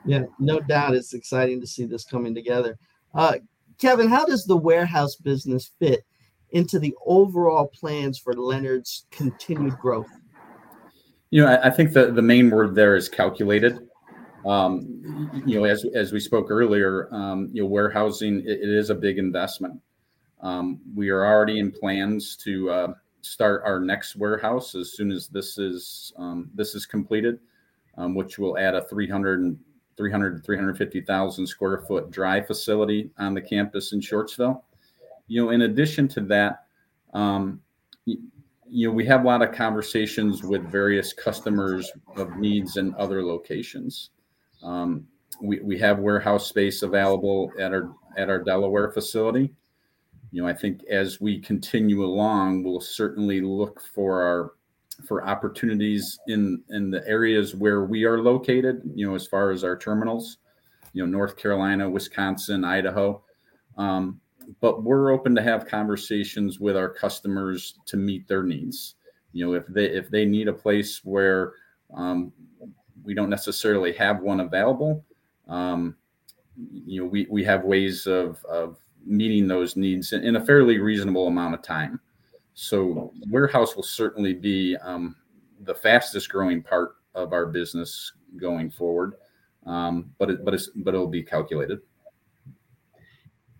Yeah, 0.04 0.22
no 0.38 0.60
doubt, 0.60 0.94
it's 0.94 1.14
exciting 1.14 1.60
to 1.60 1.66
see 1.66 1.84
this 1.84 2.04
coming 2.04 2.34
together. 2.34 2.78
Uh, 3.14 3.38
Kevin, 3.78 4.08
how 4.08 4.24
does 4.24 4.44
the 4.44 4.56
warehouse 4.56 5.16
business 5.16 5.72
fit 5.80 6.04
into 6.50 6.78
the 6.78 6.94
overall 7.04 7.66
plans 7.66 8.18
for 8.18 8.34
Leonard's 8.34 9.06
continued 9.10 9.76
growth? 9.78 10.10
You 11.30 11.42
know, 11.42 11.48
I, 11.48 11.66
I 11.66 11.70
think 11.70 11.92
the, 11.92 12.12
the 12.12 12.22
main 12.22 12.50
word 12.50 12.74
there 12.74 12.96
is 12.96 13.08
calculated. 13.08 13.88
Um, 14.46 15.42
you 15.44 15.58
know, 15.58 15.64
as, 15.64 15.84
as 15.94 16.12
we 16.12 16.20
spoke 16.20 16.50
earlier, 16.50 17.12
um, 17.12 17.50
you 17.52 17.62
know, 17.62 17.68
warehousing, 17.68 18.40
it, 18.40 18.60
it 18.60 18.68
is 18.68 18.90
a 18.90 18.94
big 18.94 19.18
investment. 19.18 19.80
Um, 20.40 20.80
we 20.94 21.08
are 21.08 21.26
already 21.26 21.58
in 21.58 21.72
plans 21.72 22.36
to 22.44 22.70
uh, 22.70 22.94
start 23.22 23.62
our 23.64 23.80
next 23.80 24.14
warehouse 24.14 24.74
as 24.76 24.92
soon 24.92 25.10
as 25.10 25.26
this 25.28 25.58
is 25.58 26.12
um, 26.16 26.48
this 26.54 26.74
is 26.74 26.86
completed, 26.86 27.40
um, 27.96 28.14
which 28.14 28.38
will 28.38 28.56
add 28.56 28.74
a 28.74 28.84
300 28.84 29.58
300 29.96 30.44
350,000 30.44 31.46
square 31.46 31.78
foot 31.88 32.10
dry 32.10 32.40
facility 32.40 33.10
on 33.18 33.34
the 33.34 33.40
campus 33.40 33.92
in 33.92 34.00
Shortsville 34.00 34.62
you 35.26 35.42
know, 35.42 35.50
in 35.50 35.62
addition 35.62 36.08
to 36.08 36.20
that, 36.22 36.66
um, 37.14 37.60
you, 38.04 38.88
know, 38.88 38.92
we 38.92 39.04
have 39.06 39.22
a 39.22 39.26
lot 39.26 39.42
of 39.42 39.52
conversations 39.52 40.42
with 40.42 40.62
various 40.70 41.12
customers 41.12 41.90
of 42.16 42.36
needs 42.36 42.76
in 42.76 42.94
other 42.98 43.24
locations. 43.24 44.10
Um, 44.62 45.06
we, 45.40 45.60
we 45.60 45.78
have 45.78 45.98
warehouse 45.98 46.48
space 46.48 46.82
available 46.82 47.52
at 47.58 47.72
our 47.72 47.92
at 48.16 48.30
our 48.30 48.42
Delaware 48.42 48.90
facility. 48.90 49.52
You 50.32 50.42
know, 50.42 50.48
I 50.48 50.54
think 50.54 50.82
as 50.84 51.20
we 51.20 51.38
continue 51.38 52.04
along, 52.04 52.64
we'll 52.64 52.80
certainly 52.80 53.40
look 53.40 53.80
for 53.80 54.22
our 54.22 54.52
for 55.06 55.24
opportunities 55.24 56.18
in 56.26 56.62
in 56.70 56.90
the 56.90 57.06
areas 57.06 57.54
where 57.54 57.84
we 57.84 58.04
are 58.04 58.20
located. 58.20 58.82
You 58.94 59.08
know, 59.08 59.14
as 59.14 59.26
far 59.26 59.50
as 59.50 59.64
our 59.64 59.76
terminals, 59.76 60.38
you 60.92 61.04
know, 61.04 61.10
North 61.10 61.36
Carolina, 61.36 61.88
Wisconsin, 61.88 62.64
Idaho. 62.64 63.22
Um, 63.76 64.20
but 64.60 64.82
we're 64.82 65.10
open 65.12 65.34
to 65.34 65.42
have 65.42 65.66
conversations 65.66 66.60
with 66.60 66.76
our 66.76 66.88
customers 66.88 67.78
to 67.86 67.96
meet 67.96 68.26
their 68.28 68.42
needs. 68.42 68.94
You 69.32 69.46
know, 69.46 69.52
if 69.54 69.66
they 69.66 69.86
if 69.86 70.10
they 70.10 70.24
need 70.24 70.48
a 70.48 70.52
place 70.52 71.04
where 71.04 71.54
um, 71.94 72.32
we 73.04 73.14
don't 73.14 73.30
necessarily 73.30 73.92
have 73.94 74.20
one 74.20 74.40
available, 74.40 75.04
um, 75.48 75.96
you 76.56 77.02
know, 77.02 77.06
we 77.06 77.26
we 77.30 77.44
have 77.44 77.64
ways 77.64 78.06
of 78.06 78.42
of 78.44 78.78
meeting 79.04 79.46
those 79.46 79.76
needs 79.76 80.12
in, 80.12 80.36
a 80.36 80.44
fairly 80.44 80.78
reasonable 80.78 81.28
amount 81.28 81.54
of 81.54 81.62
time. 81.62 82.00
So 82.54 83.12
warehouse 83.28 83.76
will 83.76 83.82
certainly 83.82 84.34
be 84.34 84.76
um, 84.78 85.14
the 85.60 85.74
fastest 85.74 86.28
growing 86.28 86.62
part 86.62 86.96
of 87.14 87.32
our 87.32 87.46
business 87.46 88.12
going 88.36 88.70
forward, 88.70 89.14
um, 89.66 90.10
but 90.18 90.30
it, 90.30 90.44
but 90.44 90.54
it's 90.54 90.68
but 90.68 90.94
it'll 90.94 91.06
be 91.06 91.22
calculated. 91.22 91.80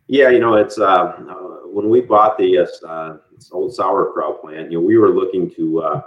Yeah, 0.09 0.31
you 0.31 0.39
know, 0.39 0.55
it's 0.55 0.79
uh, 0.79 0.85
uh, 0.85 1.67
when 1.67 1.89
we 1.89 2.01
bought 2.01 2.39
the 2.39 2.67
uh, 2.87 3.17
old 3.51 3.75
sauerkraut 3.75 4.41
plant, 4.41 4.71
you 4.71 4.81
know, 4.81 4.87
we 4.87 4.99
were 4.99 5.11
looking 5.11 5.51
to 5.57 5.83
uh, 5.83 6.03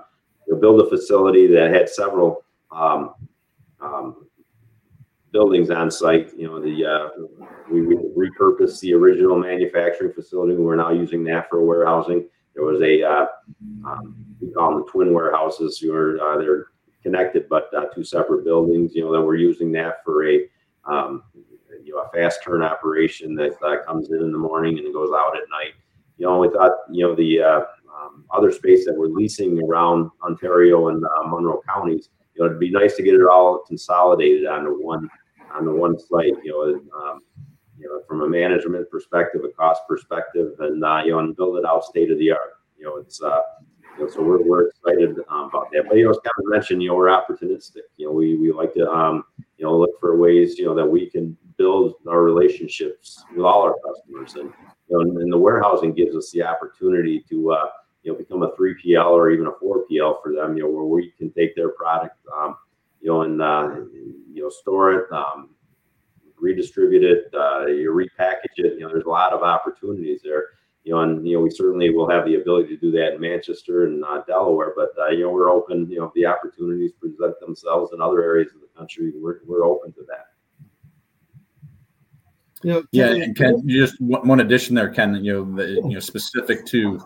build 0.62 0.80
a 0.82 0.90
facility 0.90 1.48
that 1.48 1.74
had 1.74 1.90
several 1.90 2.44
um, 2.72 3.14
um, 3.82 4.28
buildings 5.32 5.70
on 5.70 5.92
site. 5.92 6.32
You 6.38 6.48
know, 6.48 6.62
the 6.62 6.86
uh, 6.86 7.10
we 7.70 7.82
repurposed 7.82 8.80
the 8.80 8.94
original 8.94 9.38
manufacturing 9.38 10.14
facility. 10.14 10.56
We're 10.56 10.76
now 10.76 10.92
using 10.92 11.24
that 11.26 11.50
for 11.50 11.64
warehousing. 11.64 12.28
There 12.56 12.64
was 12.64 12.82
a 12.82 13.04
uh, 13.04 13.26
um, 13.86 14.26
we 14.40 14.52
call 14.52 14.72
them 14.72 14.80
the 14.86 14.92
twin 14.92 15.14
warehouses. 15.14 15.82
You 15.82 16.20
uh, 16.24 16.38
they're 16.38 16.68
connected, 17.04 17.48
but 17.50 17.70
uh, 17.74 17.86
two 17.94 18.04
separate 18.04 18.46
buildings. 18.46 18.96
You 18.96 19.04
know, 19.04 19.12
that 19.12 19.22
we're 19.22 19.36
using 19.36 19.72
that 19.74 20.04
for 20.06 20.28
a 20.28 20.48
um, 20.86 21.24
you 21.90 21.96
know 21.96 22.04
a 22.04 22.10
fast 22.10 22.44
turn 22.44 22.62
operation 22.62 23.34
that 23.36 23.54
uh, 23.64 23.84
comes 23.84 24.12
in 24.12 24.18
in 24.18 24.32
the 24.32 24.38
morning 24.38 24.78
and 24.78 24.94
goes 24.94 25.10
out 25.12 25.36
at 25.36 25.50
night. 25.50 25.74
You 26.18 26.28
know, 26.28 26.38
we 26.38 26.50
thought 26.50 26.74
you 26.92 27.06
know 27.06 27.16
the 27.16 27.42
uh, 27.42 27.62
um, 27.92 28.26
other 28.30 28.52
space 28.52 28.86
that 28.86 28.96
we're 28.96 29.08
leasing 29.08 29.60
around 29.64 30.12
Ontario 30.24 30.90
and 30.90 31.04
uh, 31.04 31.24
Monroe 31.26 31.64
counties. 31.68 32.10
You 32.36 32.42
know, 32.42 32.46
it'd 32.46 32.60
be 32.60 32.70
nice 32.70 32.96
to 32.98 33.04
get 33.04 33.16
it 33.16 33.26
all 33.26 33.64
consolidated 33.68 34.46
onto 34.46 34.86
one 34.86 35.10
on 35.52 35.66
the 35.66 35.74
one 35.74 35.98
site. 35.98 36.36
You 36.44 36.52
know, 36.52 37.00
um, 37.00 37.22
you 37.80 37.88
know, 37.88 38.04
from 38.08 38.22
a 38.22 38.30
management 38.30 38.90
perspective, 38.92 39.42
a 39.44 39.50
cost 39.50 39.82
perspective, 39.90 40.52
and 40.60 40.84
uh, 40.84 41.02
you 41.04 41.14
know, 41.14 41.20
and 41.20 41.36
build 41.36 41.58
it 41.58 41.66
out 41.66 41.84
state 41.86 42.12
of 42.12 42.20
the 42.20 42.32
art. 42.32 42.60
You 42.78 42.86
know, 42.86 42.98
it's 42.98 43.20
uh, 43.20 43.42
you 43.98 44.04
know, 44.04 44.10
so 44.12 44.22
we're, 44.22 44.44
we're 44.44 44.68
excited 44.68 45.18
um, 45.30 45.50
about 45.50 45.70
that. 45.72 45.86
But 45.88 45.98
you 45.98 46.04
know, 46.04 46.12
as 46.12 46.20
Kevin 46.20 46.52
mentioned, 46.52 46.84
you 46.84 46.90
know, 46.90 46.96
we're 46.96 47.08
opportunistic. 47.08 47.90
You 47.98 48.06
know, 48.06 48.12
we 48.12 48.36
we 48.36 48.52
like 48.52 48.76
to 48.76 48.88
um, 48.88 49.24
you 49.58 49.66
know 49.66 49.78
look 49.78 50.00
for 50.00 50.16
ways 50.18 50.58
you 50.58 50.66
know 50.66 50.76
that 50.76 50.86
we 50.86 51.10
can 51.10 51.38
build 51.60 51.96
our 52.08 52.24
relationships 52.24 53.24
with 53.36 53.46
all 53.46 53.62
our 53.62 53.76
customers, 53.86 54.34
and 54.36 54.52
you 54.88 54.98
know, 54.98 55.02
and, 55.02 55.32
the 55.32 55.38
warehousing 55.38 55.94
gives 55.94 56.16
us 56.16 56.32
the 56.32 56.42
opportunity 56.42 57.24
to 57.30 57.52
uh, 57.52 57.68
you 58.02 58.12
know 58.12 58.18
become 58.18 58.42
a 58.42 58.56
three 58.56 58.76
PL 58.82 59.16
or 59.16 59.30
even 59.30 59.46
a 59.46 59.52
four 59.60 59.86
PL 59.88 60.20
for 60.24 60.34
them. 60.34 60.58
You 60.58 60.64
know, 60.64 60.70
where 60.70 60.86
we 60.86 61.14
can 61.18 61.30
take 61.32 61.56
their 61.56 61.70
product, 61.70 62.18
um, 62.36 62.56
you 63.02 63.10
know, 63.10 63.22
and 63.22 63.40
uh, 63.40 63.76
you 64.34 64.42
know 64.42 64.50
store 64.50 64.94
it. 64.94 65.12
Um, 65.12 65.50
redistribute 66.42 67.04
it, 67.04 67.34
uh, 67.34 67.66
you 67.66 67.92
repackage 67.92 68.58
it. 68.58 68.74
You 68.74 68.82
know, 68.82 68.90
there's 68.90 69.06
a 69.06 69.10
lot 69.10 69.34
of 69.34 69.44
opportunities 69.44 70.22
there. 70.24 70.46
You 70.86 70.94
know, 70.94 71.02
and 71.02 71.28
you 71.28 71.36
know, 71.36 71.42
we 71.42 71.50
certainly 71.50 71.90
will 71.90 72.10
have 72.10 72.26
the 72.26 72.36
ability 72.36 72.70
to 72.70 72.78
do 72.78 72.92
that 72.92 73.14
in 73.14 73.22
Manchester 73.22 73.86
and 73.86 74.04
uh, 74.04 74.22
Delaware. 74.26 74.74
But 74.76 74.92
uh, 74.98 75.10
you 75.10 75.24
know, 75.24 75.30
we're 75.30 75.52
open. 75.52 75.90
You 75.90 76.00
know, 76.00 76.06
if 76.06 76.14
the 76.14 76.26
opportunities 76.26 76.94
present 76.94 77.40
themselves 77.40 77.92
in 77.94 78.02
other 78.02 78.24
areas 78.24 78.54
of 78.56 78.62
the 78.62 78.68
country, 78.78 79.12
we're 79.16 79.40
we're 79.46 79.66
open 79.66 79.92
to 79.94 80.06
that. 80.08 80.28
You 82.64 82.74
know, 82.74 82.84
yeah, 82.92 83.12
and 83.14 83.36
Ken, 83.36 83.64
just 83.68 83.96
one 84.00 84.42
addition 84.42 84.76
there, 84.76 84.90
Ken. 84.90 85.16
You 85.24 85.34
know, 85.34 85.56
the, 85.56 85.68
you 85.76 85.94
know, 85.94 86.00
specific 86.00 86.66
to 86.68 87.00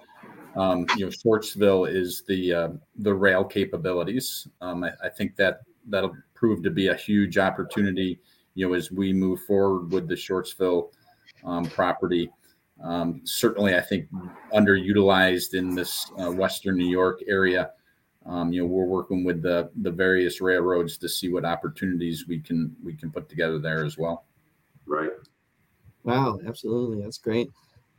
um, 0.56 0.86
you 0.98 1.06
know 1.06 1.12
Shortsville 1.12 1.94
is 1.94 2.24
the 2.28 2.54
uh, 2.54 2.70
the 2.98 3.14
rail 3.14 3.44
capabilities. 3.44 4.48
Um, 4.62 4.84
I, 4.84 4.92
I 5.04 5.10
think 5.10 5.36
that 5.36 5.62
that'll 5.88 6.16
prove 6.34 6.64
to 6.64 6.72
be 6.72 6.88
a 6.88 6.96
huge 6.96 7.38
opportunity 7.38 8.20
you 8.56 8.68
know, 8.68 8.74
as 8.74 8.92
we 8.92 9.14
move 9.14 9.42
forward 9.42 9.92
with 9.92 10.08
the 10.08 10.16
Shortsville 10.16 10.90
um, 11.44 11.66
property. 11.66 12.30
Um, 12.84 13.22
certainly, 13.24 13.76
I 13.76 13.82
think 13.82 14.08
underutilized 14.54 15.54
in 15.54 15.76
this 15.76 16.12
uh, 16.18 16.32
Western 16.32 16.78
New 16.78 16.90
York 16.90 17.22
area. 17.28 17.72
Um, 18.26 18.54
you 18.54 18.62
know, 18.62 18.68
we're 18.68 18.86
working 18.86 19.24
with 19.24 19.42
the 19.42 19.70
the 19.82 19.92
various 19.92 20.42
railroads 20.42 20.98
to 21.00 21.10
see 21.10 21.30
what 21.30 21.46
opportunities 21.46 22.26
we 22.28 22.40
can 22.40 22.76
we 22.84 22.94
can 22.94 23.12
put 23.12 23.30
together 23.30 23.60
there 23.60 23.86
as 23.86 23.98
well. 23.98 24.26
Right. 24.86 25.12
Wow, 26.04 26.40
absolutely, 26.46 27.02
that's 27.02 27.18
great. 27.18 27.50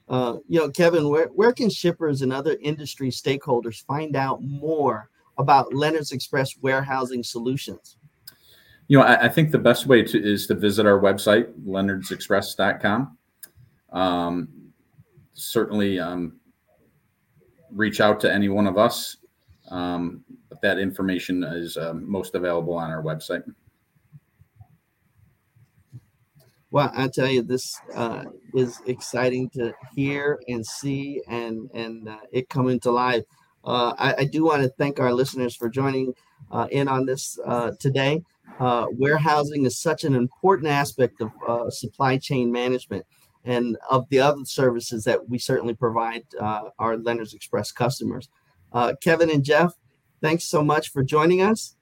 Uh, 0.08 0.36
you 0.48 0.60
know, 0.60 0.70
Kevin, 0.70 1.08
where 1.08 1.28
where 1.28 1.52
can 1.52 1.70
shippers 1.70 2.22
and 2.22 2.32
other 2.32 2.56
industry 2.60 3.10
stakeholders 3.10 3.84
find 3.86 4.16
out 4.16 4.42
more 4.42 5.08
about 5.38 5.72
Leonard's 5.72 6.12
Express 6.12 6.56
warehousing 6.60 7.22
solutions? 7.22 7.96
you 8.88 8.98
know, 8.98 9.04
I, 9.04 9.24
I, 9.24 9.28
think 9.28 9.50
the 9.50 9.58
best 9.58 9.86
way 9.86 10.02
to 10.02 10.22
is 10.22 10.46
to 10.48 10.54
visit 10.54 10.86
our 10.86 11.00
website, 11.00 11.52
leonardsexpress.com. 11.66 13.16
Um, 13.92 14.48
certainly 15.32 15.98
um, 15.98 16.38
reach 17.70 18.00
out 18.00 18.20
to 18.20 18.32
any 18.32 18.48
one 18.48 18.66
of 18.66 18.76
us. 18.76 19.16
Um, 19.70 20.22
but 20.50 20.60
that 20.60 20.78
information 20.78 21.42
is 21.42 21.76
uh, 21.76 21.94
most 21.94 22.34
available 22.34 22.74
on 22.74 22.90
our 22.90 23.02
website. 23.02 23.42
Well, 26.74 26.90
I 26.92 27.06
tell 27.06 27.28
you, 27.28 27.42
this 27.42 27.80
uh, 27.94 28.24
is 28.52 28.80
exciting 28.86 29.48
to 29.50 29.72
hear 29.94 30.40
and 30.48 30.66
see, 30.66 31.22
and 31.28 31.70
and 31.72 32.08
uh, 32.08 32.18
it 32.32 32.48
coming 32.48 32.80
to 32.80 32.90
life. 32.90 33.22
Uh, 33.64 33.94
I, 33.96 34.14
I, 34.18 34.24
do 34.24 34.44
want 34.44 34.62
to 34.62 34.68
thank 34.70 34.98
our 34.98 35.12
listeners 35.14 35.54
for 35.56 35.70
joining 35.70 36.12
uh, 36.50 36.66
in 36.70 36.88
on 36.88 37.06
this 37.06 37.38
uh, 37.46 37.70
today 37.80 38.22
uh, 38.60 38.86
warehousing 38.92 39.66
is 39.66 39.78
such 39.78 40.04
an 40.04 40.14
important 40.14 40.68
aspect 40.68 41.20
of 41.20 41.30
uh, 41.46 41.70
supply 41.70 42.16
chain 42.18 42.52
management 42.52 43.04
and 43.44 43.76
of 43.90 44.08
the 44.10 44.20
other 44.20 44.44
services 44.44 45.04
that 45.04 45.28
we 45.28 45.38
certainly 45.38 45.74
provide 45.74 46.24
uh, 46.40 46.62
our 46.78 46.96
Leonard's 46.96 47.34
Express 47.34 47.72
customers. 47.72 48.28
Uh, 48.72 48.94
Kevin 49.00 49.30
and 49.30 49.44
Jeff, 49.44 49.74
thanks 50.20 50.44
so 50.44 50.62
much 50.62 50.90
for 50.90 51.02
joining 51.02 51.42
us. 51.42 51.76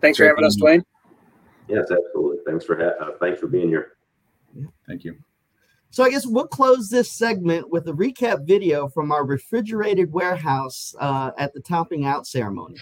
Thanks 0.00 0.18
for 0.18 0.26
having 0.26 0.44
us, 0.44 0.56
Dwayne. 0.60 0.82
Yes, 1.70 1.90
absolutely. 1.90 2.38
Thanks 2.46 2.64
for 2.64 2.76
ha- 2.76 3.04
uh, 3.04 3.12
thanks 3.20 3.40
for 3.40 3.46
being 3.46 3.68
here. 3.68 3.92
Thank 4.86 5.04
you. 5.04 5.16
So 5.90 6.04
I 6.04 6.10
guess 6.10 6.26
we'll 6.26 6.46
close 6.46 6.88
this 6.88 7.12
segment 7.12 7.70
with 7.70 7.88
a 7.88 7.92
recap 7.92 8.46
video 8.46 8.88
from 8.88 9.10
our 9.10 9.24
refrigerated 9.24 10.12
warehouse 10.12 10.94
uh, 11.00 11.32
at 11.38 11.52
the 11.52 11.60
topping 11.60 12.04
out 12.04 12.26
ceremony. 12.26 12.76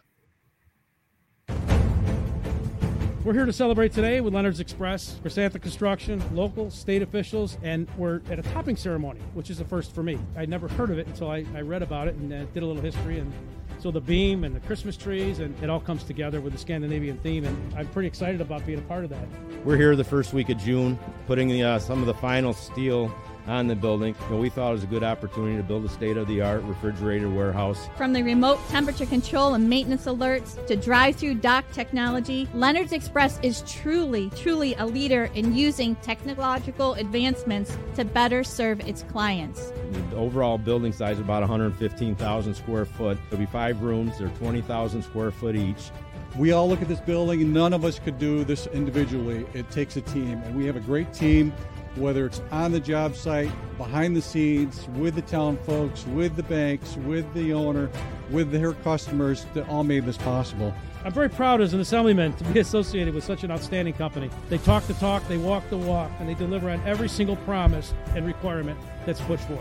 We're 3.24 3.34
here 3.34 3.46
to 3.46 3.52
celebrate 3.52 3.92
today 3.92 4.20
with 4.22 4.32
Leonard's 4.32 4.60
Express, 4.60 5.20
Chrysantha 5.22 5.60
Construction, 5.60 6.22
local, 6.34 6.70
state 6.70 7.02
officials, 7.02 7.58
and 7.62 7.86
we're 7.98 8.22
at 8.30 8.38
a 8.38 8.42
topping 8.42 8.76
ceremony, 8.76 9.20
which 9.34 9.50
is 9.50 9.60
a 9.60 9.64
first 9.64 9.94
for 9.94 10.02
me. 10.02 10.18
I'd 10.36 10.48
never 10.48 10.68
heard 10.68 10.90
of 10.90 10.98
it 10.98 11.06
until 11.06 11.30
I, 11.30 11.44
I 11.54 11.60
read 11.60 11.82
about 11.82 12.08
it 12.08 12.14
and 12.14 12.32
uh, 12.32 12.44
did 12.54 12.62
a 12.62 12.66
little 12.66 12.80
history. 12.80 13.18
And 13.18 13.30
so 13.78 13.90
the 13.90 14.00
beam 14.00 14.44
and 14.44 14.54
the 14.54 14.60
Christmas 14.60 14.96
trees, 14.96 15.38
and 15.38 15.54
it 15.62 15.70
all 15.70 15.80
comes 15.80 16.02
together 16.02 16.40
with 16.40 16.52
the 16.52 16.58
Scandinavian 16.58 17.18
theme. 17.18 17.44
And 17.44 17.74
I'm 17.74 17.86
pretty 17.88 18.08
excited 18.08 18.40
about 18.40 18.66
being 18.66 18.78
a 18.78 18.82
part 18.82 19.04
of 19.04 19.10
that. 19.10 19.26
We're 19.64 19.76
here 19.76 19.94
the 19.96 20.04
first 20.04 20.32
week 20.32 20.48
of 20.48 20.58
June, 20.58 20.98
putting 21.26 21.48
the, 21.48 21.62
uh, 21.62 21.78
some 21.78 22.00
of 22.00 22.06
the 22.06 22.14
final 22.14 22.52
steel 22.52 23.14
on 23.48 23.66
the 23.66 23.74
building. 23.74 24.14
You 24.24 24.30
know, 24.30 24.36
we 24.36 24.50
thought 24.50 24.70
it 24.70 24.74
was 24.74 24.84
a 24.84 24.88
good 24.88 25.02
opportunity 25.02 25.56
to 25.56 25.62
build 25.62 25.84
a 25.84 25.88
state-of-the-art 25.88 26.62
refrigerated 26.64 27.34
warehouse. 27.34 27.88
From 27.96 28.12
the 28.12 28.22
remote 28.22 28.60
temperature 28.68 29.06
control 29.06 29.54
and 29.54 29.68
maintenance 29.68 30.04
alerts 30.04 30.64
to 30.66 30.76
drive-through 30.76 31.36
dock 31.36 31.64
technology, 31.72 32.48
Leonard's 32.54 32.92
Express 32.92 33.40
is 33.42 33.62
truly, 33.62 34.30
truly 34.36 34.74
a 34.74 34.86
leader 34.86 35.30
in 35.34 35.54
using 35.54 35.96
technological 35.96 36.94
advancements 36.94 37.76
to 37.96 38.04
better 38.04 38.44
serve 38.44 38.80
its 38.80 39.02
clients. 39.04 39.72
The 40.10 40.16
overall 40.16 40.58
building 40.58 40.92
size 40.92 41.16
is 41.16 41.20
about 41.20 41.40
115,000 41.40 42.54
square 42.54 42.84
foot. 42.84 43.18
There'll 43.30 43.44
be 43.44 43.50
five 43.50 43.80
rooms. 43.82 44.18
They're 44.18 44.28
20,000 44.28 45.02
square 45.02 45.30
foot 45.30 45.56
each. 45.56 45.90
We 46.36 46.52
all 46.52 46.68
look 46.68 46.82
at 46.82 46.88
this 46.88 47.00
building, 47.00 47.40
and 47.40 47.54
none 47.54 47.72
of 47.72 47.86
us 47.86 47.98
could 47.98 48.18
do 48.18 48.44
this 48.44 48.66
individually. 48.68 49.46
It 49.54 49.70
takes 49.70 49.96
a 49.96 50.02
team, 50.02 50.42
and 50.44 50.54
we 50.56 50.66
have 50.66 50.76
a 50.76 50.80
great 50.80 51.12
team 51.14 51.54
whether 51.98 52.26
it's 52.26 52.40
on 52.50 52.72
the 52.72 52.80
job 52.80 53.14
site, 53.14 53.50
behind 53.76 54.16
the 54.16 54.22
scenes, 54.22 54.88
with 54.96 55.14
the 55.14 55.22
town 55.22 55.56
folks, 55.58 56.06
with 56.06 56.36
the 56.36 56.42
banks, 56.44 56.96
with 56.98 57.32
the 57.34 57.52
owner, 57.52 57.90
with 58.30 58.50
their 58.50 58.72
customers 58.72 59.46
that 59.54 59.68
all 59.68 59.84
made 59.84 60.04
this 60.04 60.18
possible. 60.18 60.74
I'm 61.04 61.12
very 61.12 61.30
proud 61.30 61.60
as 61.60 61.74
an 61.74 61.80
assemblyman 61.80 62.34
to 62.34 62.44
be 62.44 62.60
associated 62.60 63.14
with 63.14 63.24
such 63.24 63.44
an 63.44 63.50
outstanding 63.50 63.94
company. 63.94 64.30
They 64.48 64.58
talk 64.58 64.86
the 64.86 64.94
talk, 64.94 65.26
they 65.28 65.38
walk 65.38 65.68
the 65.70 65.78
walk, 65.78 66.10
and 66.18 66.28
they 66.28 66.34
deliver 66.34 66.70
on 66.70 66.80
every 66.86 67.08
single 67.08 67.36
promise 67.36 67.94
and 68.14 68.26
requirement 68.26 68.78
that's 69.06 69.20
put 69.20 69.40
forth. 69.40 69.60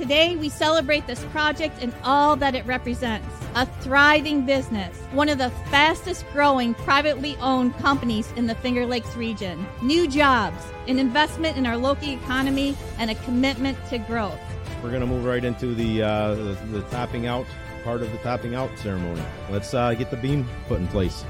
Today, 0.00 0.34
we 0.34 0.48
celebrate 0.48 1.06
this 1.06 1.22
project 1.24 1.76
and 1.82 1.92
all 2.04 2.34
that 2.36 2.54
it 2.54 2.64
represents. 2.64 3.28
A 3.54 3.66
thriving 3.66 4.46
business, 4.46 4.96
one 5.12 5.28
of 5.28 5.36
the 5.36 5.50
fastest 5.70 6.24
growing 6.32 6.72
privately 6.72 7.36
owned 7.36 7.76
companies 7.76 8.32
in 8.34 8.46
the 8.46 8.54
Finger 8.54 8.86
Lakes 8.86 9.14
region. 9.14 9.66
New 9.82 10.08
jobs, 10.08 10.64
an 10.88 10.98
investment 10.98 11.58
in 11.58 11.66
our 11.66 11.76
local 11.76 12.08
economy, 12.08 12.74
and 12.98 13.10
a 13.10 13.14
commitment 13.14 13.76
to 13.90 13.98
growth. 13.98 14.40
We're 14.82 14.88
going 14.88 15.02
to 15.02 15.06
move 15.06 15.26
right 15.26 15.44
into 15.44 15.74
the, 15.74 16.02
uh, 16.02 16.34
the, 16.34 16.58
the 16.70 16.82
topping 16.84 17.26
out 17.26 17.44
part 17.84 18.00
of 18.00 18.10
the 18.10 18.18
topping 18.18 18.54
out 18.54 18.70
ceremony. 18.78 19.22
Let's 19.50 19.74
uh, 19.74 19.92
get 19.92 20.10
the 20.10 20.16
beam 20.16 20.48
put 20.66 20.80
in 20.80 20.88
place. 20.88 21.26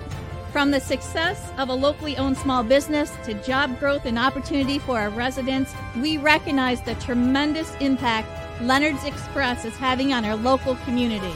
From 0.52 0.70
the 0.70 0.80
success 0.80 1.50
of 1.58 1.70
a 1.70 1.74
locally 1.74 2.16
owned 2.16 2.36
small 2.36 2.62
business 2.62 3.12
to 3.24 3.34
job 3.34 3.80
growth 3.80 4.04
and 4.04 4.16
opportunity 4.16 4.78
for 4.78 5.00
our 5.00 5.10
residents, 5.10 5.74
we 5.96 6.18
recognize 6.18 6.80
the 6.82 6.94
tremendous 6.96 7.74
impact 7.80 8.28
Leonard's 8.62 9.04
Express 9.04 9.64
is 9.64 9.76
having 9.76 10.12
on 10.12 10.24
our 10.24 10.36
local 10.36 10.76
community. 10.76 11.32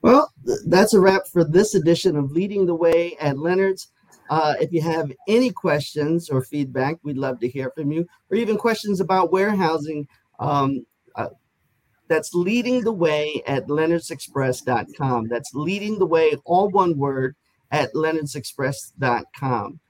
Well, 0.00 0.32
that's 0.66 0.94
a 0.94 1.00
wrap 1.00 1.26
for 1.26 1.44
this 1.44 1.74
edition 1.74 2.16
of 2.16 2.32
Leading 2.32 2.66
the 2.66 2.74
Way 2.74 3.16
at 3.20 3.38
Leonard's. 3.38 3.88
Uh, 4.30 4.54
if 4.60 4.72
you 4.72 4.80
have 4.82 5.12
any 5.28 5.50
questions 5.50 6.30
or 6.30 6.42
feedback, 6.42 6.96
we'd 7.02 7.18
love 7.18 7.38
to 7.40 7.48
hear 7.48 7.70
from 7.76 7.92
you, 7.92 8.06
or 8.30 8.36
even 8.36 8.56
questions 8.56 9.00
about 9.00 9.32
warehousing. 9.32 10.06
Um, 10.40 10.86
uh, 11.14 11.28
that's 12.08 12.34
leading 12.34 12.82
the 12.82 12.92
way 12.92 13.42
at 13.46 13.68
leonardsexpress.com. 13.68 15.28
That's 15.28 15.54
leading 15.54 15.98
the 15.98 16.06
way, 16.06 16.34
all 16.44 16.68
one 16.68 16.96
word, 16.96 17.36
at 17.72 17.92
leonardsexpress.com. 17.94 19.80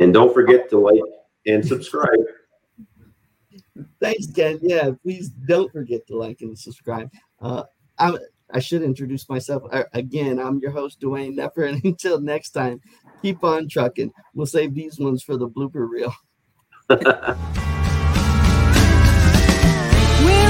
And 0.00 0.12
don't 0.12 0.34
forget 0.34 0.68
to 0.70 0.78
like 0.78 1.00
and 1.46 1.64
subscribe. 1.64 2.18
Thanks, 4.00 4.26
Ken. 4.32 4.58
Yeah, 4.62 4.90
please 5.02 5.28
don't 5.28 5.72
forget 5.72 6.06
to 6.08 6.16
like 6.16 6.40
and 6.40 6.58
subscribe. 6.58 7.10
Uh, 7.40 7.62
I'm, 7.98 8.18
I 8.52 8.58
should 8.58 8.82
introduce 8.82 9.28
myself 9.28 9.62
uh, 9.72 9.84
again. 9.92 10.38
I'm 10.38 10.58
your 10.58 10.72
host, 10.72 11.00
Dwayne 11.00 11.36
Knepper. 11.36 11.68
And 11.68 11.84
until 11.84 12.20
next 12.20 12.50
time, 12.50 12.80
keep 13.22 13.44
on 13.44 13.68
trucking. 13.68 14.12
We'll 14.34 14.46
save 14.46 14.74
these 14.74 14.98
ones 14.98 15.22
for 15.22 15.36
the 15.36 15.48
blooper 15.48 15.88
reel. 15.88 16.12
We're 16.88 16.98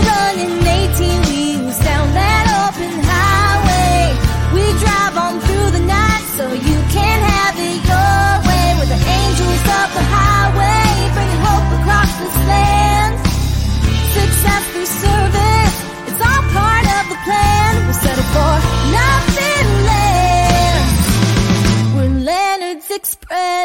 running 0.01 0.67
18 0.67 1.23
weeks. 1.23 1.50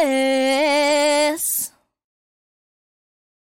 Yes. 0.07 1.54